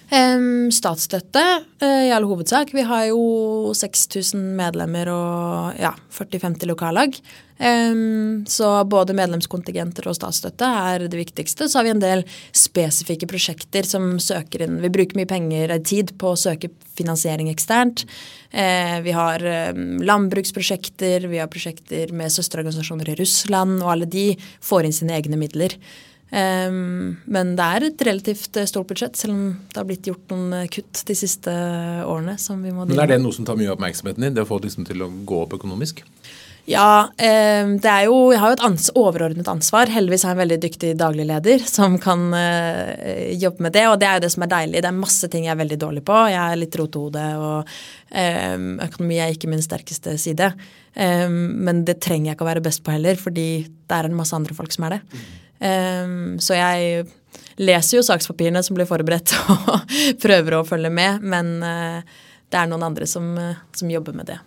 [0.07, 1.41] Statsstøtte
[1.83, 2.71] uh, i all hovedsak.
[2.71, 7.19] Vi har jo 6000 medlemmer og ja, 40-50 lokallag.
[7.57, 11.65] Så både medlemskontingenter og statsstøtte er det viktigste.
[11.65, 12.21] Så har vi en del
[12.53, 17.49] spesifikke prosjekter som søker inn Vi bruker mye penger og tid på å søke finansiering
[17.49, 18.05] eksternt.
[18.53, 19.41] Uh, vi har
[20.05, 24.27] landbruksprosjekter, vi har prosjekter med søsterorganisasjoner i Russland, og alle de
[24.61, 25.73] får inn sine egne midler.
[26.27, 30.33] Um, men det er et relativt eh, stort budsjett, selv om det har blitt gjort
[30.33, 31.53] noen eh, kutt de siste
[32.03, 32.35] årene.
[32.41, 34.49] som vi må Men Er det noe som tar mye av oppmerksomheten din, det å
[34.49, 36.03] få liksom til å gå opp økonomisk?
[36.67, 39.87] Ja, um, det er jo Jeg har jo et ans overordnet ansvar.
[39.87, 43.95] Heldigvis har jeg en veldig dyktig daglig leder som kan uh, jobbe med det, og
[44.01, 44.81] det er jo det som er deilig.
[44.83, 46.17] Det er masse ting jeg er veldig dårlig på.
[46.27, 47.71] Jeg er litt rotehode, og
[48.11, 50.51] um, økonomi er ikke min sterkeste side.
[50.97, 54.17] Eh, men det trenger jeg ikke å være best på heller, fordi det er en
[54.17, 55.23] masse andre folk som er det.
[55.57, 56.37] Mm.
[56.43, 57.07] så jeg
[57.57, 62.69] leser jo sakspapirene som blir forberedt, og prøver å følge med, men eh, det er
[62.69, 63.33] noen andre som,
[63.75, 64.37] som jobber med det.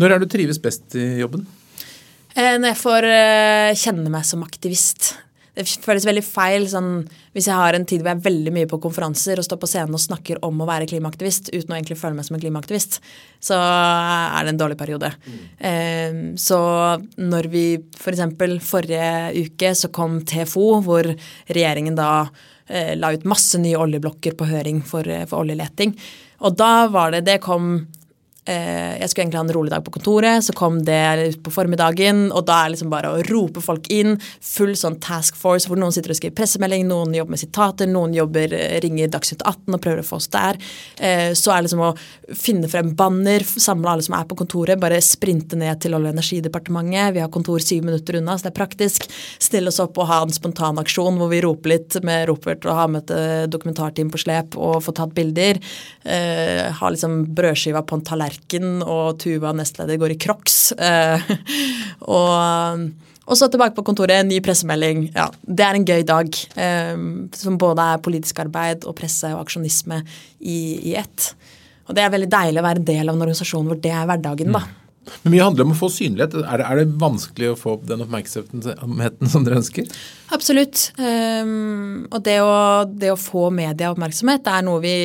[0.00, 1.44] Når er du trives best i jobben?
[2.34, 5.12] Eh, når jeg får eh, kjenne meg som aktivist.
[5.54, 8.70] Det føles veldig feil sånn, hvis jeg har en tid hvor jeg er veldig mye
[8.70, 11.98] på konferanser og står på scenen og snakker om å være klimaaktivist uten å egentlig
[12.00, 12.98] føle meg som en klimaaktivist,
[13.38, 15.12] så er det en dårlig periode.
[15.24, 15.38] Mm.
[15.70, 16.58] Eh, så
[17.22, 18.24] når vi f.eks.
[18.34, 22.10] For forrige uke så kom TFO, hvor regjeringen da
[22.66, 25.94] eh, la ut masse nye oljeblokker på høring for, for oljeleting.
[26.44, 28.03] Og da var det Det kom Eh,
[28.44, 32.26] jeg skulle egentlig ha en rolig dag på kontoret, så kom det ut på formiddagen.
[32.28, 34.18] Og da er det liksom bare å rope folk inn.
[34.44, 38.12] Full sånn task force hvor noen sitter og skriver pressemelding, noen jobber med sitater, noen
[38.16, 40.58] jobber, eh, ringer Dagsnytt 18 og prøver å få oss der.
[40.98, 41.94] Eh, så er det liksom å
[42.36, 46.18] finne frem banner, samle alle som er på kontoret, bare sprinte ned til Olje- og
[46.18, 47.14] energidepartementet.
[47.14, 49.08] Vi har kontor syv minutter unna, så det er praktisk.
[49.38, 52.88] Stille oss opp og ha en spontanaksjon hvor vi roper litt med ropert og har
[52.88, 55.60] med et dokumentarteam på slep og få tatt bilder.
[56.04, 60.72] Ha liksom brødskiva på en tallerken tallerken, og Tuva nestleder går i crocs.
[60.72, 61.20] Eh,
[62.16, 62.90] og,
[63.26, 65.10] og, så tilbake på kontoret, ny pressemelding.
[65.14, 66.28] Ja, det er en gøy dag.
[66.56, 66.96] Eh,
[67.34, 70.02] som både er politisk arbeid og presse og aksjonisme
[70.40, 71.34] i, i ett.
[71.88, 74.06] Og det er veldig deilig å være en del av en organisasjon hvor det er
[74.08, 74.64] hverdagen, da.
[75.24, 76.36] Men mye handler om å få synlighet.
[76.40, 79.90] Er det, er det vanskelig å få opp den oppmerksomheten som dere ønsker?
[80.34, 80.86] Absolutt.
[80.98, 82.54] Um, og det å,
[82.88, 84.96] det å, få medieoppmerksomhet er noe vi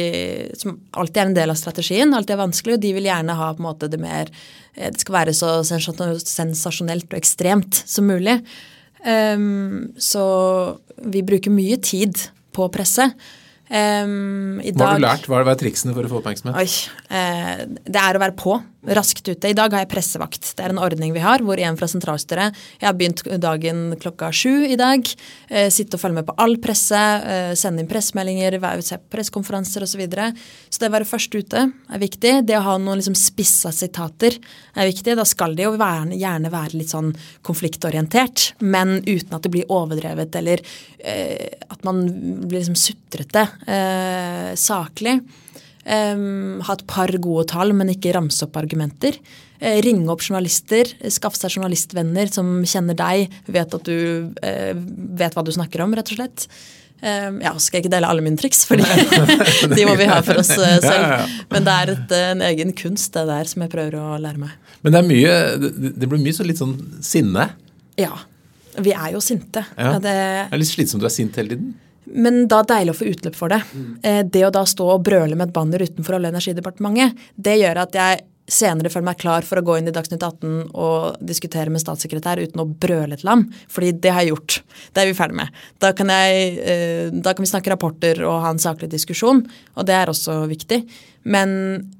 [0.59, 2.15] som alltid er en del av strategien.
[2.15, 4.31] Alltid er vanskelig, og de vil gjerne ha måte det mer
[4.75, 8.39] eh, Det skal være så sensasjonelt og ekstremt som mulig.
[9.03, 10.23] Um, så
[11.07, 13.11] vi bruker mye tid på presse.
[13.69, 15.27] Um, Hva har du lært?
[15.29, 16.57] Hva er triksene for å få oppmerksomhet?
[16.57, 16.69] Oi,
[17.13, 18.55] uh, det er å være på
[18.87, 19.49] raskt ute.
[19.49, 20.53] I dag har jeg pressevakt.
[20.55, 24.31] Det er en ordning vi har hvor en fra sentralstyret Jeg har begynt dagen klokka
[24.31, 25.03] sju i dag.
[25.49, 29.83] Eh, sitte og følge med på all presse, eh, sende inn pressemeldinger, se på pressekonferanser
[29.83, 29.89] osv.
[29.89, 30.29] Så, videre.
[30.69, 32.33] så det å være først ute er viktig.
[32.47, 34.37] Det å ha noen liksom spissa sitater
[34.75, 35.17] er viktig.
[35.17, 37.11] Da skal det jo være, gjerne være litt sånn
[37.43, 40.63] konfliktorientert, men uten at det blir overdrevet eller
[41.03, 42.05] eh, at man
[42.47, 43.43] blir liksom sutrete.
[43.67, 45.19] Eh, saklig.
[45.85, 49.15] Um, ha et par gode tall, men ikke ramse opp argumenter.
[49.59, 54.73] Uh, ringe opp journalister, skaffe seg journalistvenner som kjenner deg, vet at du uh,
[55.19, 56.47] vet hva du snakker om, rett og slett.
[56.99, 58.79] Um, ja, så skal jeg ikke dele alle mine triks, for
[59.77, 61.05] de må vi ha for oss uh, selv.
[61.05, 61.45] Ja, ja.
[61.53, 64.57] Men det er et, en egen kunst, det der, som jeg prøver å lære meg.
[64.83, 67.53] Men det er mye, det, det blir mye så litt sånn sinne?
[67.99, 68.13] Ja.
[68.79, 69.63] Vi er jo sinte.
[69.75, 71.71] Det, det er litt slitsomt du er sint hele tiden?
[72.13, 73.61] Men da deilig å få utløp for det.
[73.73, 74.29] Mm.
[74.33, 77.83] Det å da stå og brøle med et banner utenfor Olje- og energidepartementet, det gjør
[77.83, 81.71] at jeg senere føler meg klar for å gå inn i Dagsnytt 18 og diskutere
[81.73, 83.45] med statssekretær uten å brøle til ham.
[83.71, 84.59] Fordi det har jeg gjort.
[84.93, 85.61] Det er vi ferdig med.
[85.81, 89.43] Da kan, jeg, eh, da kan vi snakke rapporter og ha en saklig diskusjon,
[89.75, 90.81] og det er også viktig.
[91.29, 91.55] Men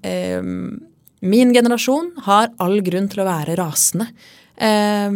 [0.06, 4.10] eh, min generasjon har all grunn til å være rasende.
[4.58, 5.10] Eh,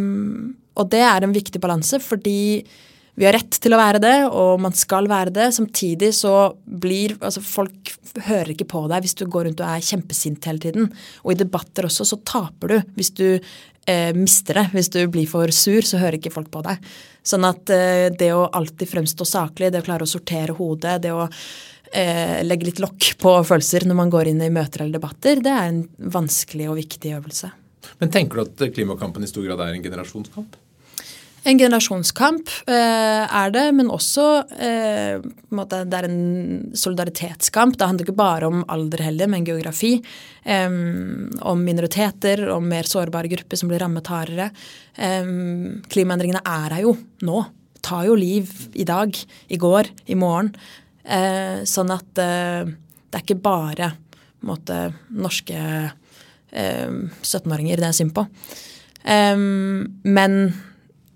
[0.73, 2.63] og det er en viktig balanse, fordi
[3.15, 5.51] vi har rett til å være det, og man skal være det.
[5.53, 7.91] Samtidig så blir altså Folk
[8.25, 10.89] hører ikke på deg hvis du går rundt og er kjempesint hele tiden.
[11.21, 14.65] Og i debatter også så taper du hvis du eh, mister det.
[14.73, 16.81] Hvis du blir for sur, så hører ikke folk på deg.
[17.25, 21.13] Sånn at eh, det å alltid fremstå saklig, det å klare å sortere hodet, det
[21.13, 25.43] å eh, legge litt lokk på følelser når man går inn i møter eller debatter,
[25.43, 25.85] det er en
[26.17, 27.53] vanskelig og viktig øvelse.
[28.01, 30.62] Men tenker du at klimakampen i stor grad er en generasjonskamp?
[31.43, 34.25] En generasjonskamp eh, er det, men også
[34.55, 37.75] eh, det er en solidaritetskamp.
[37.75, 39.97] Det handler ikke bare om alder heller, men geografi.
[40.43, 44.49] Eh, om minoriteter, om mer sårbare grupper som blir rammet hardere.
[44.95, 45.35] Eh,
[45.91, 46.95] klimaendringene er her jo
[47.27, 47.43] nå.
[47.83, 48.47] Tar jo liv
[48.79, 49.11] i dag,
[49.51, 50.53] i går, i morgen.
[51.03, 53.95] Eh, sånn at eh, det er ikke bare
[54.47, 55.59] måtte, norske
[56.53, 58.21] 17-åringer det er synd på.
[59.03, 60.33] men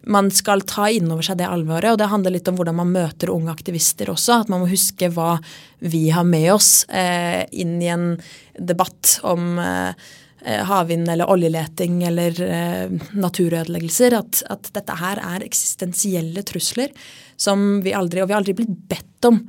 [0.07, 1.91] man skal ta inn over seg det alvoret.
[1.93, 4.41] Og det handler litt om hvordan man møter unge aktivister også.
[4.41, 5.37] At man må huske hva
[5.83, 8.13] vi har med oss eh, inn i en
[8.57, 10.07] debatt om eh,
[10.47, 14.17] eh havvind eller oljeleting eller eh, naturødeleggelser.
[14.17, 16.95] At, at, dette her er eksistensielle trusler
[17.37, 19.43] som vi aldri Og vi har aldri blitt bedt om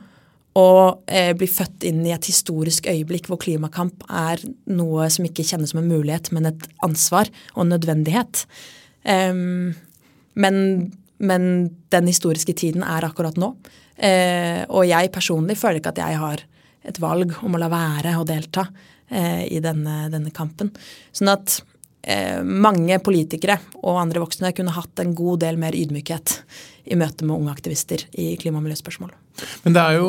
[0.58, 0.70] å
[1.06, 5.70] eh, bli født inn i et historisk øyeblikk hvor klimakamp er noe som ikke kjennes
[5.70, 8.42] som en mulighet, men et ansvar og en nødvendighet.
[9.06, 9.76] Um,
[10.38, 11.44] men, men,
[11.92, 13.52] den historiske tiden er akkurat nå.
[13.96, 16.44] Eh, og jeg personlig føler ikke at jeg har
[16.88, 18.68] et valg om å la være å delta
[19.10, 20.70] eh, i denne, denne, kampen.
[21.10, 21.58] Sånn at
[22.02, 26.38] eh, mange politikere og andre voksne kunne hatt en god del mer ydmykhet
[26.88, 29.12] i møte med unge aktivister i klima- og miljøspørsmål.
[29.64, 30.08] Men det er jo,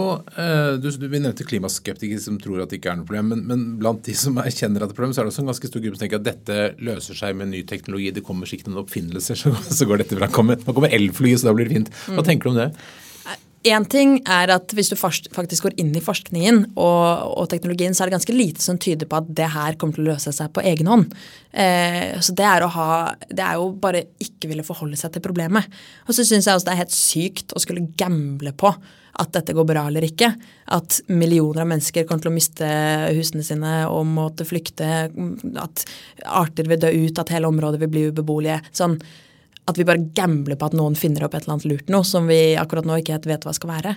[0.82, 3.34] Du, du, Vi nevnte klimaskeptikere som tror at det ikke er noe problem.
[3.34, 5.52] Men, men, blant de som erkjenner at det er problem, så er det også en
[5.52, 8.14] ganske stor gruppe som tenker at dette løser seg med ny teknologi.
[8.16, 10.32] Det kommer sikkert noen oppfinnelser, så, så går dette bra.
[10.32, 11.94] Nå kommer elflyet, så da blir det fint.
[12.08, 12.28] Hva mm.
[12.32, 12.72] tenker du om det?
[13.68, 18.06] Én ting er at hvis du faktisk går inn i forskningen og, og, teknologien, så
[18.06, 20.54] er det ganske lite som tyder på at det her kommer til å løse seg
[20.56, 21.12] på egen hånd.
[21.52, 22.88] Eh, så det er, ha,
[23.28, 25.68] det er, jo bare ikke ville forholde seg til problemet.
[26.08, 28.72] Og så syns jeg også det er helt sykt å skulle gamble på
[29.20, 30.32] at dette går bra eller ikke.
[30.72, 32.70] At millioner av mennesker kommer til å miste
[33.18, 35.10] husene sine og måtte flykte.
[35.60, 35.84] At
[36.24, 38.62] arter vil dø ut, at hele området vil bli ubeboelige.
[38.72, 39.02] Sånn
[39.70, 42.28] at vi bare gambler på at noen finner opp et eller annet lurt noe som
[42.30, 43.96] vi akkurat nå ikke helt vet hva skal være.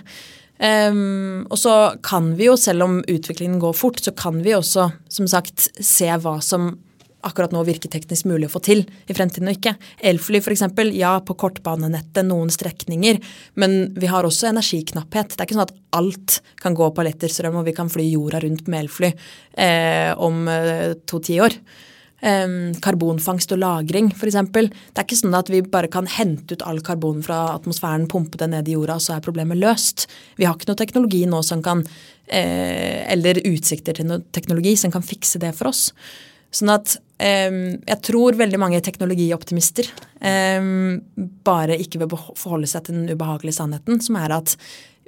[0.63, 4.91] Um, og så kan vi jo, selv om utviklingen går fort, så kan vi også
[5.11, 6.75] som sagt se hva som
[7.23, 9.75] akkurat nå virker teknisk mulig å få til i fremtiden og ikke.
[10.11, 10.65] Elfly f.eks.
[10.95, 13.21] Ja, på kortbanenettet noen strekninger,
[13.59, 15.33] men vi har også energiknapphet.
[15.33, 18.43] Det er ikke sånn at alt kan gå på letterstrøm og vi kan fly jorda
[18.43, 21.57] rundt med elfly eh, om eh, to tiår.
[22.23, 24.37] Karbonfangst og -lagring f.eks.
[24.53, 28.39] Det er ikke sånn at vi bare kan hente ut all karbon fra atmosfæren, pumpe
[28.39, 30.07] det ned i jorda, så er problemet løst.
[30.37, 31.83] Vi har ikke noe teknologi nå som kan
[32.27, 35.91] eh, Eller utsikter til noe teknologi som kan fikse det for oss.
[36.51, 39.87] Sånn at jeg tror veldig mange teknologioptimister
[40.19, 44.57] bare ikke vil forholde seg til den ubehagelige sannheten, som er at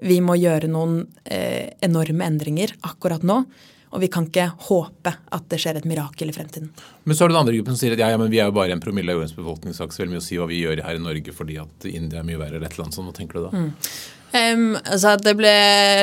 [0.03, 3.43] vi må gjøre noen eh, enorme endringer akkurat nå
[3.91, 6.71] og vi kan ikke håpe at det skjer et mirakel i fremtiden.
[7.05, 8.49] Men så er det den andre gruppen som sier at ja, ja, men vi er
[8.49, 10.39] jo bare en promille av jordens befolkning, så har ikke så veldig mye å si
[10.41, 12.87] hva vi gjør her i Norge fordi at India er mye verre eller et eller
[12.87, 13.11] annet sånt.
[13.11, 13.53] Hva tenker du da?
[13.55, 13.71] Mm.
[14.33, 15.51] Um, altså det ble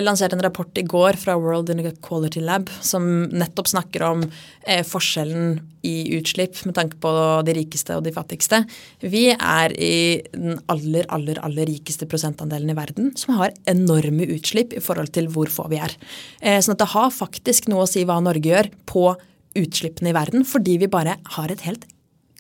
[0.01, 5.59] lansert en rapport i går fra World Inequality Lab som nettopp snakker om eh, forskjellen
[5.85, 7.13] i utslipp med tanke på
[7.45, 8.63] de rikeste og de fattigste.
[9.03, 14.73] Vi er i den aller, aller, aller rikeste prosentandelen i verden som har enorme utslipp
[14.79, 15.97] i forhold til hvor få vi er.
[16.41, 19.11] Eh, sånn at det har faktisk noe å si hva Norge gjør på
[19.59, 21.85] utslippene i verden, fordi vi bare har et helt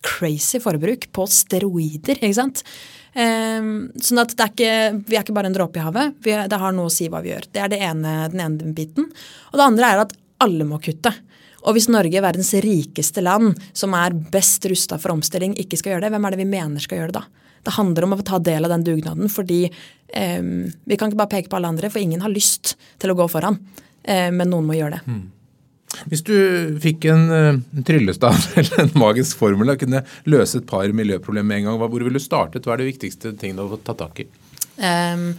[0.03, 2.19] crazy forbruk på steroider.
[2.19, 2.65] ikke sant?
[3.13, 6.15] Um, sånn at er ikke, Vi er ikke bare en dråpe i havet.
[6.25, 7.51] Det har noe å si hva vi gjør.
[7.53, 9.11] Det er det ene, den ene biten.
[9.53, 11.13] Og det andre er at alle må kutte.
[11.63, 16.07] Og hvis Norge, verdens rikeste land, som er best rusta for omstilling, ikke skal gjøre
[16.07, 17.51] det, hvem er det vi mener skal gjøre det da?
[17.63, 21.31] Det handler om å ta del av den dugnaden, fordi um, vi kan ikke bare
[21.37, 23.61] peke på alle andre, for ingen har lyst til å gå foran.
[24.03, 25.05] Uh, men noen må gjøre det.
[25.07, 25.23] Mm.
[26.09, 26.37] Hvis du
[26.83, 31.49] fikk en, eh, en tryllestav eller en magisk formel og kunne løse et par miljøproblemer
[31.49, 32.65] med en gang, hvor ville du startet?
[32.67, 34.29] Hva er de viktigste tingene å ta tak i?
[34.81, 35.33] Um,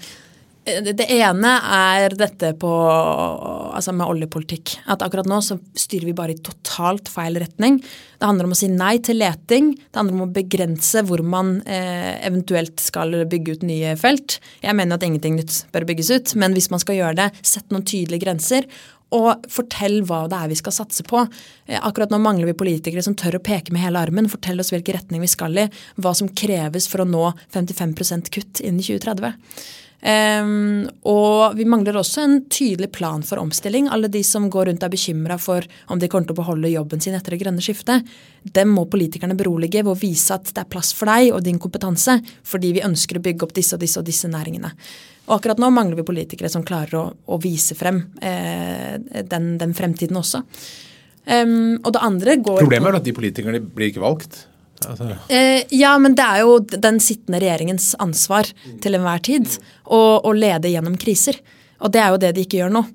[0.63, 4.77] det ene er dette på, altså med oljepolitikk.
[4.93, 7.81] At akkurat nå så styrer vi bare i totalt feil retning.
[7.83, 9.73] Det handler om å si nei til leting.
[9.75, 14.37] Det handler om å begrense hvor man eh, eventuelt skal bygge ut nye felt.
[14.63, 17.67] Jeg mener at ingenting nytt bør bygges ut, men hvis man skal gjøre det, sett
[17.73, 18.69] noen tydelige grenser
[19.13, 21.21] og fortell hva det er vi skal satse på.
[21.67, 24.30] Eh, akkurat nå mangler vi politikere som tør å peke med hele armen.
[24.32, 25.69] Fortell oss hvilken retning vi skal i.
[26.02, 29.34] Hva som kreves for å nå 55% kutt innen 2030.
[30.03, 33.87] Um, og vi mangler også en tydelig plan for omstilling.
[33.87, 35.63] Alle de som går rundt og er bekymra for
[35.93, 38.03] om de kommer til å beholde jobben sin etter det grønne skiftet,
[38.43, 41.61] dem må politikerne berolige ved å vise at det er plass for deg og din
[41.61, 44.73] kompetanse, fordi vi ønsker å bygge opp disse og disse og disse næringene.
[45.29, 49.75] Og akkurat nå mangler vi politikere som klarer å, å vise frem eh, den, den,
[49.77, 50.43] fremtiden også.
[51.23, 54.41] Um, og det andre går Problemet er at de politikerne blir ikke valgt.
[54.89, 55.09] Altså.
[55.29, 58.49] Eh, ja, men det er jo den sittende regjeringens ansvar
[58.83, 59.49] til enhver tid
[59.85, 61.39] å, å, lede gjennom kriser.
[61.83, 62.85] Og det er jo det de ikke gjør nå.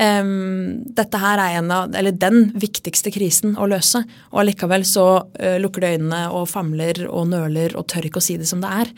[0.00, 4.04] Um, dette her er en av, eller den viktigste krisen å løse.
[4.30, 8.24] Og allikevel så uh, lukker de øynene og famler og nøler og tør ikke å
[8.24, 8.94] si det som det er.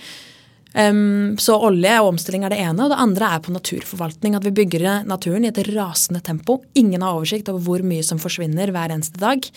[0.73, 4.37] Um, så olje og omstilling er det ene, og det andre er på naturforvaltning.
[4.37, 6.61] At vi bygger naturen i et rasende tempo.
[6.79, 9.49] Ingen har oversikt over hvor mye som forsvinner hver eneste dag.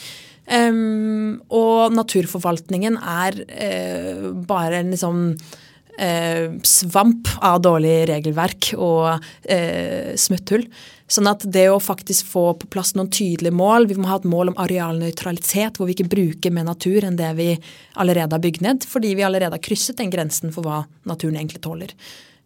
[0.46, 10.12] Um, og naturforvaltningen er uh, bare en liksom uh, svamp av dårlig regelverk og uh,
[10.14, 10.68] smutthull.
[11.10, 14.26] Sånn at det å faktisk få på plass noen tydelige mål Vi må ha et
[14.26, 17.52] mål om arealnøytralitet, hvor vi ikke bruker mer natur enn det vi
[17.94, 21.62] allerede har bygd ned, fordi vi allerede har krysset den grensen for hva naturen egentlig
[21.66, 21.94] tåler.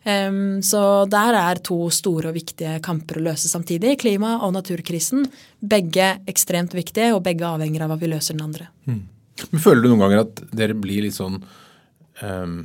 [0.03, 0.81] Så
[1.11, 3.97] der er to store og viktige kamper å løse samtidig.
[3.99, 5.25] Klima- og naturkrisen.
[5.59, 8.69] Begge ekstremt viktige, og begge avhenger av hva vi løser den andre.
[8.87, 9.01] Mm.
[9.51, 11.37] Men Føler du noen ganger at dere blir litt sånn
[12.23, 12.57] um,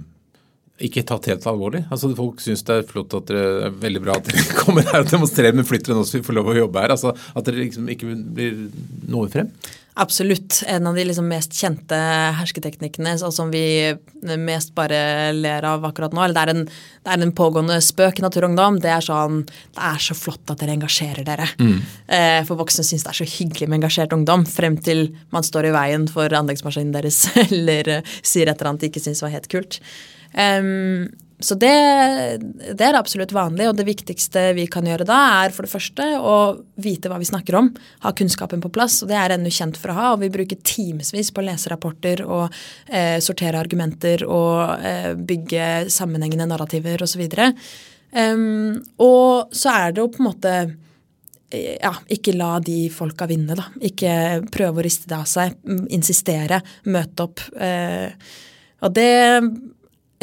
[0.82, 1.84] ikke tatt helt alvorlig?
[1.94, 5.04] Altså Folk syns det er flott at dere er veldig bra at dere kommer her
[5.04, 6.94] og demonstrerer, men flytter dere nå så vi får lov å jobbe her.
[6.96, 8.66] Altså At dere liksom ikke blir
[9.10, 9.52] noe frem?
[9.96, 10.62] Absolutt.
[10.66, 11.96] En av de liksom mest kjente
[12.40, 13.94] hersketeknikkene og som vi
[14.40, 18.18] mest bare ler av akkurat nå, eller det er en, det er en pågående spøk
[18.18, 21.46] i Natur og Ungdom, det er sånn Det er så flott at dere engasjerer dere.
[21.62, 21.76] Mm.
[22.18, 25.70] Eh, for voksne syns det er så hyggelig med engasjert ungdom, frem til man står
[25.70, 29.50] i veien for anleggsmaskinen deres eller sier et eller annet de ikke syns var helt
[29.52, 29.78] kult.
[30.34, 31.06] Um,
[31.42, 31.72] så det,
[32.78, 36.06] det, er absolutt vanlig, og det viktigste vi kan gjøre da, er for det første
[36.22, 36.36] å
[36.80, 37.72] vite hva vi snakker om,
[38.04, 40.12] ha kunnskapen på plass, og det er ennå kjent for å ha.
[40.14, 42.46] Og vi bruker timevis på å lese rapporter og
[42.86, 47.26] eh, sortere argumenter og eh, bygge sammenhengende narrativer osv.
[48.14, 50.56] Um, og så er det jo på en måte
[51.50, 53.66] eh, ja, ikke la de folka vinne, da.
[53.82, 55.58] Ikke prøve å riste det av seg.
[55.90, 56.62] Insistere,
[56.94, 57.42] møte opp.
[57.58, 58.14] Eh,
[58.84, 59.10] og det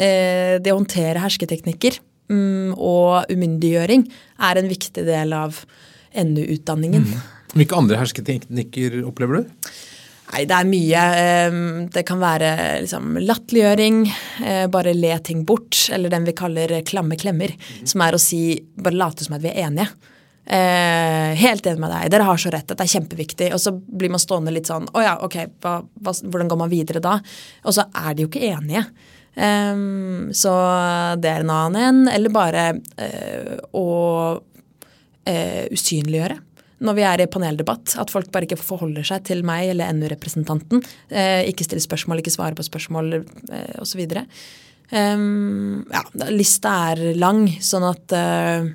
[0.02, 1.98] det å håndtere hersketeknikker
[2.32, 4.04] mm, og umyndiggjøring
[4.42, 5.62] er en viktig del av
[6.16, 7.06] NU-utdanningen.
[7.06, 7.24] Mm.
[7.52, 9.72] Hvilke andre hersketeknikker opplever du?
[10.32, 11.00] Nei, det er mye.
[11.92, 12.52] Det kan være
[12.86, 13.98] liksom latterliggjøring,
[14.46, 17.84] eh, bare le ting bort, eller den vi kaller klamme klemmer, mm.
[17.90, 19.90] som er å si bare late som at vi er enige.
[20.42, 23.50] Eh, helt enig med deg, dere har så rett, dette er kjempeviktig.
[23.52, 27.04] Og så blir man stående litt sånn å ja, ok, hva, hvordan går man videre
[27.04, 27.18] da?
[27.68, 28.86] Og så er de jo ikke enige.
[29.32, 30.52] Um, så
[31.22, 32.00] det er en annen en.
[32.12, 32.64] Eller bare
[33.00, 33.86] uh, å
[34.38, 36.40] uh, usynliggjøre
[36.82, 37.96] når vi er i paneldebatt.
[38.02, 40.82] At folk bare ikke forholder seg til meg eller NU-representanten.
[41.12, 44.04] Uh, ikke stiller spørsmål, ikke svarer på spørsmål uh, osv.
[44.92, 48.66] Um, ja, lista er lang, sånn at uh,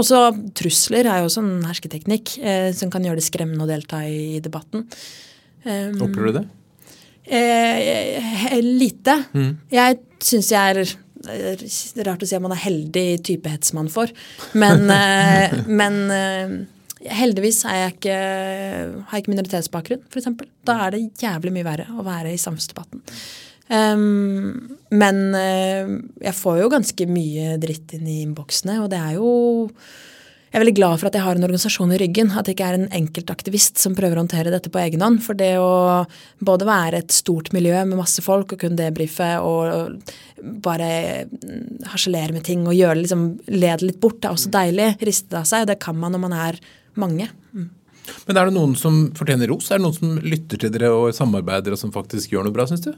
[0.00, 0.20] Også
[0.56, 4.38] trusler er jo også en hersketeknikk uh, som kan gjøre det skremmende å delta i,
[4.38, 4.86] i debatten.
[5.66, 6.46] Um, Opplever du det?
[7.28, 9.14] Eh, lite.
[9.34, 9.52] Mm.
[9.72, 10.96] Jeg syns jeg er
[12.06, 14.10] rart å si at man er heldig type hetsmann for,
[14.58, 16.54] men, eh, men eh,
[17.18, 18.16] heldigvis er jeg ikke,
[19.10, 20.30] har jeg ikke minoritetsbakgrunn, f.eks.
[20.68, 23.04] Da er det jævlig mye verre å være i samfunnsdebatten.
[23.68, 25.90] Um, men uh,
[26.24, 29.32] jeg får jo ganske mye dritt inn i innboksene, og det er jo
[30.48, 32.30] jeg er veldig glad for at jeg har en organisasjon i ryggen.
[32.32, 35.20] At jeg ikke er en enkeltaktivist som prøver å håndtere dette på egen hånd.
[35.20, 36.06] For det å
[36.40, 40.00] både være et stort miljø med masse folk og kunne debrife og
[40.64, 40.88] bare
[41.92, 44.88] harselere med ting og gjøre liksom, lede litt bort, det er også deilig.
[45.04, 45.68] Riste det av seg.
[45.68, 46.60] Det kan man når man er
[46.98, 47.28] mange.
[47.52, 47.68] Mm.
[48.24, 49.68] Men er det noen som fortjener ros?
[49.68, 52.64] Er det noen som lytter til dere og samarbeider og som faktisk gjør noe bra,
[52.70, 52.94] syns du?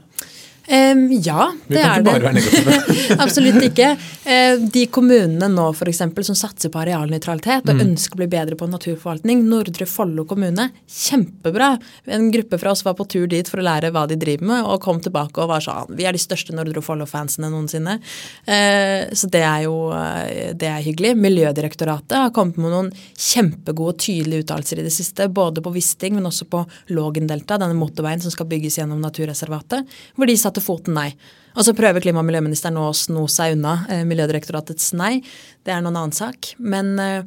[0.69, 2.41] Um, ja, det er det.
[3.23, 3.95] Absolutt ikke.
[4.21, 7.81] Uh, de kommunene nå for eksempel, som satser på arealnøytralitet og mm.
[7.87, 11.71] ønsker å bli bedre på naturforvaltning, Nordre Follo kommune, kjempebra.
[12.13, 14.67] En gruppe fra oss var på tur dit for å lære hva de driver med,
[14.69, 17.97] og kom tilbake og var sånn Vi er de største Nordre Follo-fansene noensinne.
[18.45, 21.15] Uh, så det er jo uh, det er hyggelig.
[21.17, 26.13] Miljødirektoratet har kommet med noen kjempegode, og tydelige uttalelser i det siste, både på Wisting,
[26.19, 26.61] men også på
[26.93, 31.11] Lågendeltaet, denne motorveien som skal bygges gjennom naturreservatet, hvor de satte foten nei.
[31.55, 35.19] Og så prøver klima- og miljøministeren å sno seg unna eh, Miljødirektoratets nei.
[35.63, 36.53] Det er noen annen sak.
[36.59, 37.25] Men eh,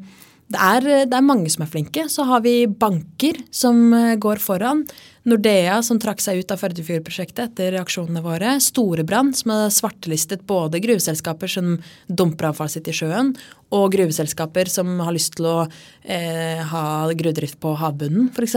[0.49, 2.07] det, er, det, er, mange som er flinke.
[2.09, 4.85] Så har vi banker som eh, går foran.
[5.29, 8.55] Nordea som trakk seg ut av Førdefjord-prosjektet etter reaksjonene våre.
[8.65, 11.75] Storebrand som har svartelistet både gruveselskaper som
[12.09, 13.33] dumper avfallet sitt i sjøen,
[13.77, 18.57] og gruveselskaper som har lyst til å eh, ha gruvedrift på havbunnen, f.eks.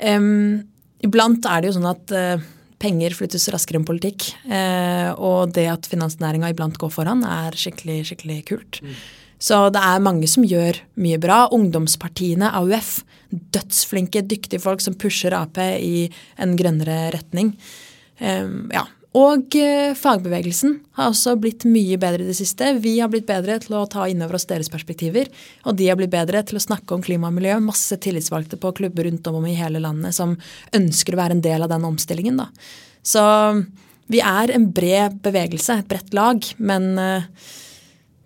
[0.00, 0.68] Um,
[1.04, 2.48] iblant er det jo sånn at eh,
[2.80, 4.30] penger flyttes raskere enn politikk.
[4.48, 8.80] Eh, og det at finansnæringa iblant går foran, er skikkelig, skikkelig kult.
[8.82, 9.00] Mm.
[9.40, 11.46] Så det er mange som gjør mye bra.
[11.56, 12.98] Ungdomspartiene, AUF,
[13.30, 16.10] dødsflinke, dyktige folk som pusher Ap i
[16.40, 17.54] en grønnere retning.
[18.20, 18.84] Eh, ja,
[19.16, 22.68] og eh, fagbevegelsen har også blitt mye bedre i det siste.
[22.78, 25.26] Vi har blitt bedre til å ta inn over oss deres perspektiver.
[25.66, 27.56] Og de har blitt bedre til å snakke om klima og miljø.
[27.64, 30.36] Masse tillitsvalgte på klubber rundt om i hele landet som
[30.78, 32.38] ønsker å være en del av den omstillingen.
[32.38, 32.46] Da.
[33.02, 33.24] Så
[34.10, 36.46] vi er en bred bevegelse, et bredt lag.
[36.62, 37.26] Men uh,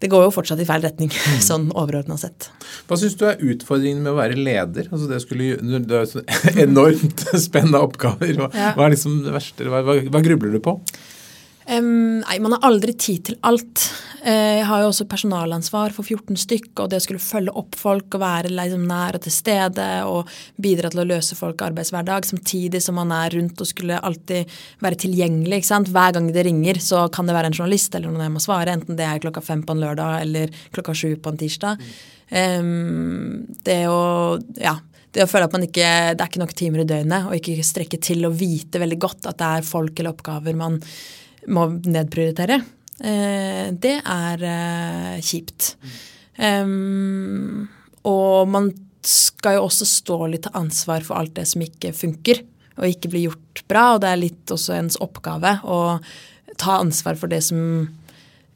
[0.04, 1.40] det går jo fortsatt i feil retning, mm.
[1.40, 2.50] sånn overordna sett.
[2.88, 4.90] Hva syns du er utfordringen med å være leder?
[4.90, 8.34] Altså det, skulle, det er enormt spennende oppgaver.
[8.36, 8.74] Hva, ja.
[8.76, 9.68] hva er liksom det verste?
[9.72, 10.76] Hva, hva, hva grubler du på?
[11.64, 13.86] Um, nei, man har aldri tid til alt.
[14.20, 17.78] Uh, jeg har jo også personalansvar for 14 stykk, og det å skulle følge opp
[17.80, 20.28] folk og være liksom, nær og til stede og
[20.60, 24.52] bidra til å løse folk arbeidshverdag, samtidig som man er rundt og skulle alltid
[24.84, 25.62] være tilgjengelig.
[25.62, 25.92] ikke sant?
[25.94, 28.76] Hver gang det ringer, så kan det være en journalist eller noen jeg må svare,
[28.76, 31.88] enten det er klokka fem på en lørdag eller klokka sju på en tirsdag.
[32.28, 34.78] Um, det å ja,
[35.14, 38.00] Det å føle at ikke, det er ikke nok timer i døgnet, og ikke strekke
[38.02, 40.80] til å vite veldig godt at det er folk eller oppgaver man
[41.52, 42.60] må nedprioritere,
[43.00, 45.74] eh, det er eh, kjipt.
[46.38, 47.68] Um,
[48.04, 48.72] og man
[49.04, 52.40] skal jo også stå litt til ansvar for alt det som ikke funker
[52.74, 53.84] og ikke blir gjort bra.
[53.94, 55.80] Og det er litt også ens oppgave å
[56.60, 57.60] ta ansvar for det som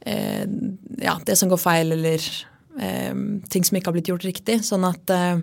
[0.01, 0.45] eh,
[1.03, 2.29] ja, det som går feil, eller
[2.81, 3.15] eh,
[3.51, 4.61] ting som ikke har blitt gjort riktig.
[4.67, 5.43] Sånn at eh,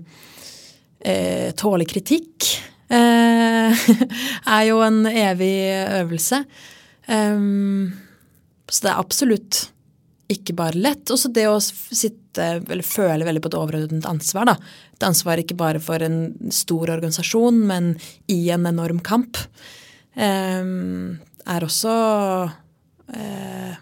[1.05, 2.53] eh tåle kritikk
[2.95, 5.55] er jo en evig
[6.03, 6.43] øvelse.
[7.07, 7.93] Um,
[8.69, 9.61] så det er absolutt
[10.31, 11.09] ikke bare lett.
[11.13, 14.49] Også det å sitte, eller føle veldig på et overordnet ansvar.
[14.49, 14.55] da.
[14.95, 17.93] Et ansvar ikke bare for en stor organisasjon, men
[18.31, 19.39] i en enorm kamp.
[20.15, 21.93] Um, er også
[22.49, 23.73] uh,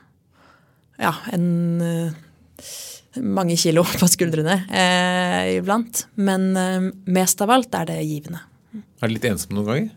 [0.99, 1.45] ja, en
[1.79, 2.71] uh,
[3.21, 6.07] mange kilo på skuldrene uh, iblant.
[6.15, 6.51] Men
[7.05, 8.43] mest av alt er det givende.
[8.73, 9.91] Er du litt ensom noen ganger?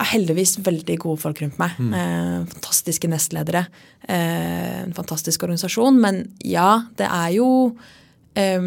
[0.00, 1.74] Jeg har heldigvis veldig gode folk rundt meg.
[1.76, 1.90] Mm.
[1.92, 3.66] Eh, fantastiske nestledere.
[4.08, 5.98] Eh, en fantastisk organisasjon.
[6.00, 7.48] Men ja, det er jo
[8.32, 8.62] eh,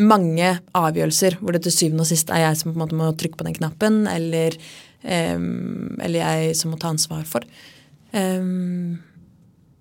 [0.00, 3.10] mange avgjørelser hvor det til syvende og sist er jeg som på en måte må
[3.12, 4.56] trykke på den knappen, eller,
[5.04, 7.44] eller jeg som må ta ansvar for.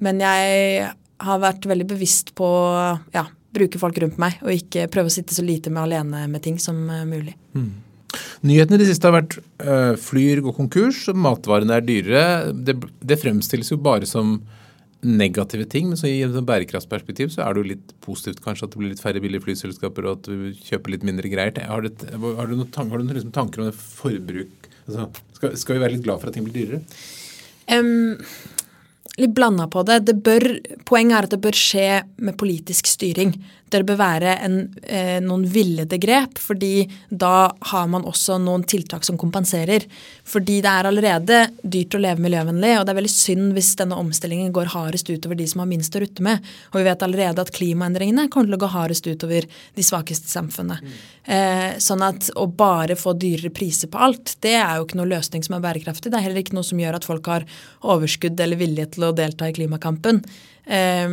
[0.01, 0.89] men jeg
[1.21, 2.49] har vært veldig bevisst på
[3.13, 3.23] ja,
[3.53, 6.59] bruke folk rundt meg, og ikke prøve å sitte så lite med alene med ting
[6.59, 7.37] som mulig.
[7.55, 7.90] Mm.
[8.47, 12.25] Nyhetene i det siste har vært øh, Flyr går konkurs, matvarene er dyrere.
[12.51, 14.39] Det, det, fremstilles jo bare som
[15.01, 18.73] negative ting, men så i et bærekraftsperspektiv så er det jo litt positivt kanskje at
[18.73, 21.57] det blir litt færre billige flyselskaper og at du kjøper litt mindre greier.
[21.65, 22.05] Har du,
[22.37, 24.69] har du noen, tanker, har du liksom tanker om det forbruk?
[24.85, 25.07] Altså,
[25.37, 26.83] skal, skal, vi være litt glad for at ting blir dyrere?
[27.71, 28.19] Um,
[29.21, 30.01] litt blanda på det.
[30.09, 30.47] det bør,
[30.89, 31.87] poenget er at det bør skje
[32.21, 33.35] med politisk styring.
[33.71, 39.05] Det bør være en, eh, noen villede grep, fordi da har man også noen tiltak
[39.07, 39.85] som kompenserer.
[40.27, 43.95] Fordi det er allerede dyrt å leve miljøvennlig, og det er veldig synd hvis denne
[43.95, 46.43] omstillingen går hardest utover de som har minst å rutte med.
[46.73, 50.35] Og vi vet allerede at klimaendringene kommer til å gå hardest utover de svakeste i
[50.35, 50.83] samfunnet.
[51.23, 55.11] Eh, sånn at å bare få dyrere priser på alt, det er jo ikke noe
[55.13, 56.11] løsning som er bærekraftig.
[56.11, 57.47] Det er heller ikke noe som gjør at folk har
[57.81, 60.23] overskudd eller vilje til å delta i klimakampen.
[60.67, 61.07] Eh,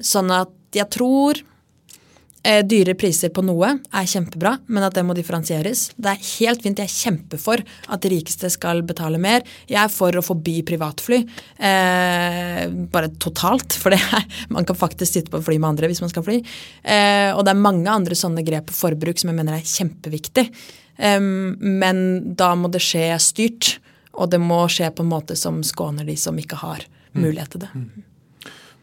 [0.00, 1.40] sånn at jeg tror
[2.44, 5.86] eh, dyre priser på noe er kjempebra, men at det må differensieres.
[5.96, 6.82] Det er helt fint.
[6.84, 9.44] Jeg kjemper for at de rikeste skal betale mer.
[9.70, 11.22] Jeg er for å forby privatfly.
[11.56, 12.62] Eh,
[12.94, 16.12] bare totalt, for det er, man kan faktisk sitte på fly med andre hvis man
[16.12, 16.40] skal fly.
[16.82, 20.48] Eh, og det er mange andre sånne grep på forbruk som jeg mener er kjempeviktig.
[20.94, 21.96] Men
[22.38, 23.72] da må det skje styrt,
[24.14, 27.18] og det må skje på en måte som skåner de som ikke har mm.
[27.18, 27.70] mulighet til det.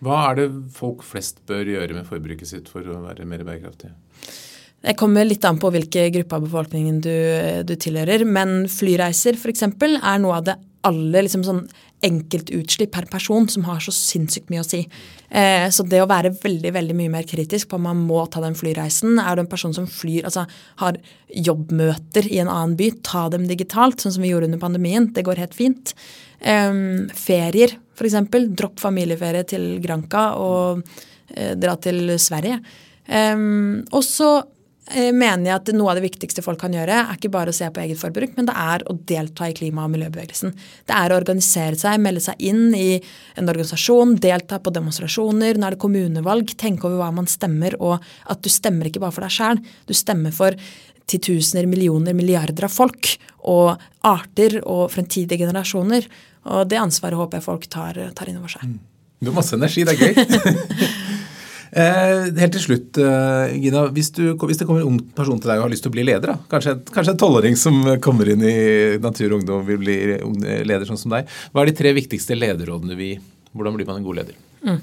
[0.01, 3.93] Hva er det folk flest bør gjøre med forbruket sitt for å være mer bærekraftige?
[4.81, 7.15] Det kommer litt an på hvilke grupper av befolkningen du,
[7.69, 8.25] du tilhører.
[8.25, 9.67] Men flyreiser f.eks.
[9.69, 11.65] er noe av det alle liksom sånn
[12.01, 14.79] enkeltutslipp per person som har så sinnssykt mye å si.
[15.29, 18.41] Eh, så det å være veldig veldig mye mer kritisk på om man må ta
[18.41, 20.47] den flyreisen Er du en person som flyr, altså
[20.81, 20.97] har
[21.29, 25.11] jobbmøter i en annen by, ta dem digitalt, sånn som vi gjorde under pandemien.
[25.13, 25.93] Det går helt fint.
[26.41, 26.73] Eh,
[27.13, 28.55] ferier f.eks.
[28.55, 32.61] Dropp familieferie til Granca og uh, dra til Sverige.
[33.11, 37.17] Um, og så uh, mener jeg at noe av det viktigste folk kan gjøre, er
[37.19, 39.93] ikke bare å se på eget forbruk, men det er å delta i klima- og
[39.95, 40.53] miljøbevegelsen.
[40.89, 42.91] Det er å organisere seg, melde seg inn i
[43.39, 45.59] en organisasjon, delta på demonstrasjoner.
[45.59, 46.55] Nå er det kommunevalg.
[46.57, 47.99] Tenke over hva man stemmer, og
[48.31, 49.61] at du stemmer ikke bare for deg sjæl.
[49.89, 50.57] Du stemmer for
[51.11, 53.15] titusener, millioner, milliarder av folk
[53.51, 56.05] og arter og fremtidige generasjoner.
[56.49, 58.65] Og det ansvaret håper jeg folk tar, tar inn over seg.
[58.65, 58.79] Mm.
[59.21, 60.15] Du har masse energi, det er gøy.
[61.83, 63.83] eh, helt til slutt, eh, Gina.
[63.93, 65.97] Hvis, du, hvis, det kommer en ung person til deg og har lyst til å
[65.97, 68.55] bli leder, da, kanskje, kanskje en tolvåring som kommer inn i
[69.03, 69.99] Natur og Ungdom vil bli
[70.65, 71.29] leder sånn som deg.
[71.53, 73.13] Hva er de tre viktigste lederrådene vi
[73.51, 74.35] Hvordan blir man en god leder?
[74.63, 74.77] Mm.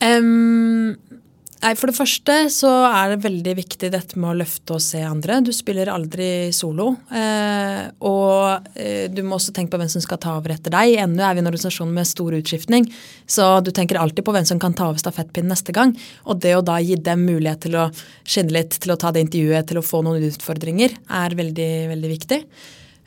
[0.00, 1.20] Um,
[1.62, 5.00] Nei, For det første så er det veldig viktig dette med å løfte og se
[5.00, 5.38] andre.
[5.40, 6.90] Du spiller aldri solo.
[7.08, 10.98] Eh, og eh, du må også tenke på hvem som skal ta over etter deg.
[11.06, 12.88] Ennå er vi en organisasjon med stor utskiftning,
[13.24, 15.96] så du tenker alltid på hvem som kan ta over stafettpinnen neste gang.
[16.28, 17.88] Og det å da gi dem mulighet til å
[18.28, 20.92] skinne litt, til å ta det intervjuet, til å få noen utfordringer,
[21.24, 22.42] er veldig, veldig viktig.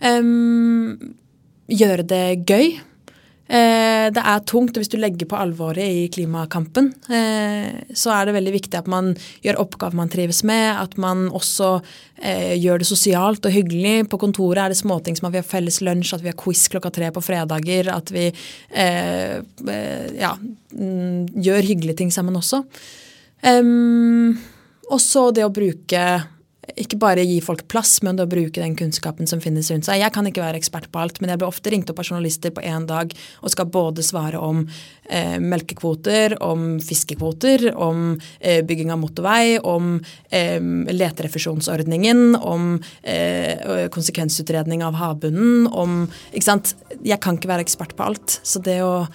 [0.01, 0.95] Um,
[1.69, 2.79] gjøre det gøy.
[3.49, 8.27] Eh, det er tungt, og hvis du legger på alvoret i klimakampen, eh, så er
[8.27, 11.71] det veldig viktig at man gjør oppgaver man trives med, at man også
[12.21, 14.05] eh, gjør det sosialt og hyggelig.
[14.11, 16.67] På kontoret er det småting som at vi har felles lunsj, at vi har quiz
[16.69, 18.29] klokka tre på fredager, at vi
[18.69, 22.61] ja, mm, gjør hyggelige ting sammen også.
[24.89, 26.03] Og så det å bruke
[26.80, 30.01] ikke bare gi folk plass, men å bruke den kunnskapen som finnes rundt seg.
[30.01, 32.53] Jeg kan ikke være ekspert på alt, men jeg blir ofte ringt opp av journalister
[32.55, 34.61] på én dag og skal både svare om
[35.09, 39.97] eh, melkekvoter, om fiskekvoter, om eh, bygging av motorvei, om
[40.30, 40.59] eh,
[40.93, 46.01] leterefusjonsordningen, om eh, konsekvensutredning av havbunnen, om
[46.34, 46.74] Ikke sant.
[47.03, 48.39] Jeg kan ikke være ekspert på alt.
[48.43, 49.07] Så det å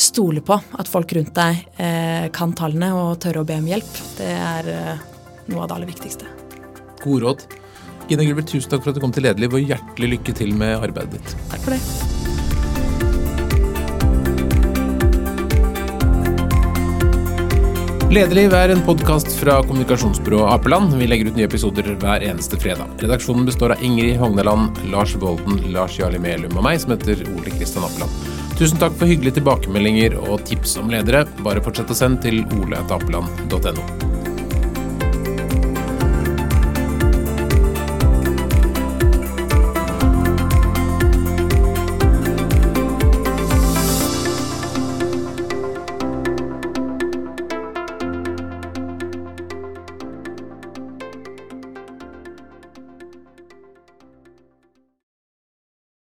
[0.00, 4.04] stole på at folk rundt deg eh, kan tallene og tørre å be om hjelp,
[4.18, 5.08] det er eh,
[5.50, 6.49] noe av det aller viktigste.
[7.02, 7.44] Gode råd.
[8.10, 10.80] Gina Gruber, tusen takk for at du kom til Lederliv, og hjertelig lykke til med
[10.80, 11.36] arbeidet ditt.
[11.52, 11.82] Takk for det.
[18.10, 20.96] Lederliv er en podkast fra kommunikasjonsbyrået Apeland.
[20.98, 22.90] Vi legger ut nye episoder hver eneste fredag.
[22.98, 27.54] Redaksjonen består av Ingrid Hogneland, Lars Bolden, Lars Jarli Melum og meg, som heter Ole
[27.54, 28.10] Kristian Apeland.
[28.58, 31.22] Tusen takk for hyggelige tilbakemeldinger og tips om ledere.
[31.46, 34.19] Bare fortsett å sende til oleatapeland.no.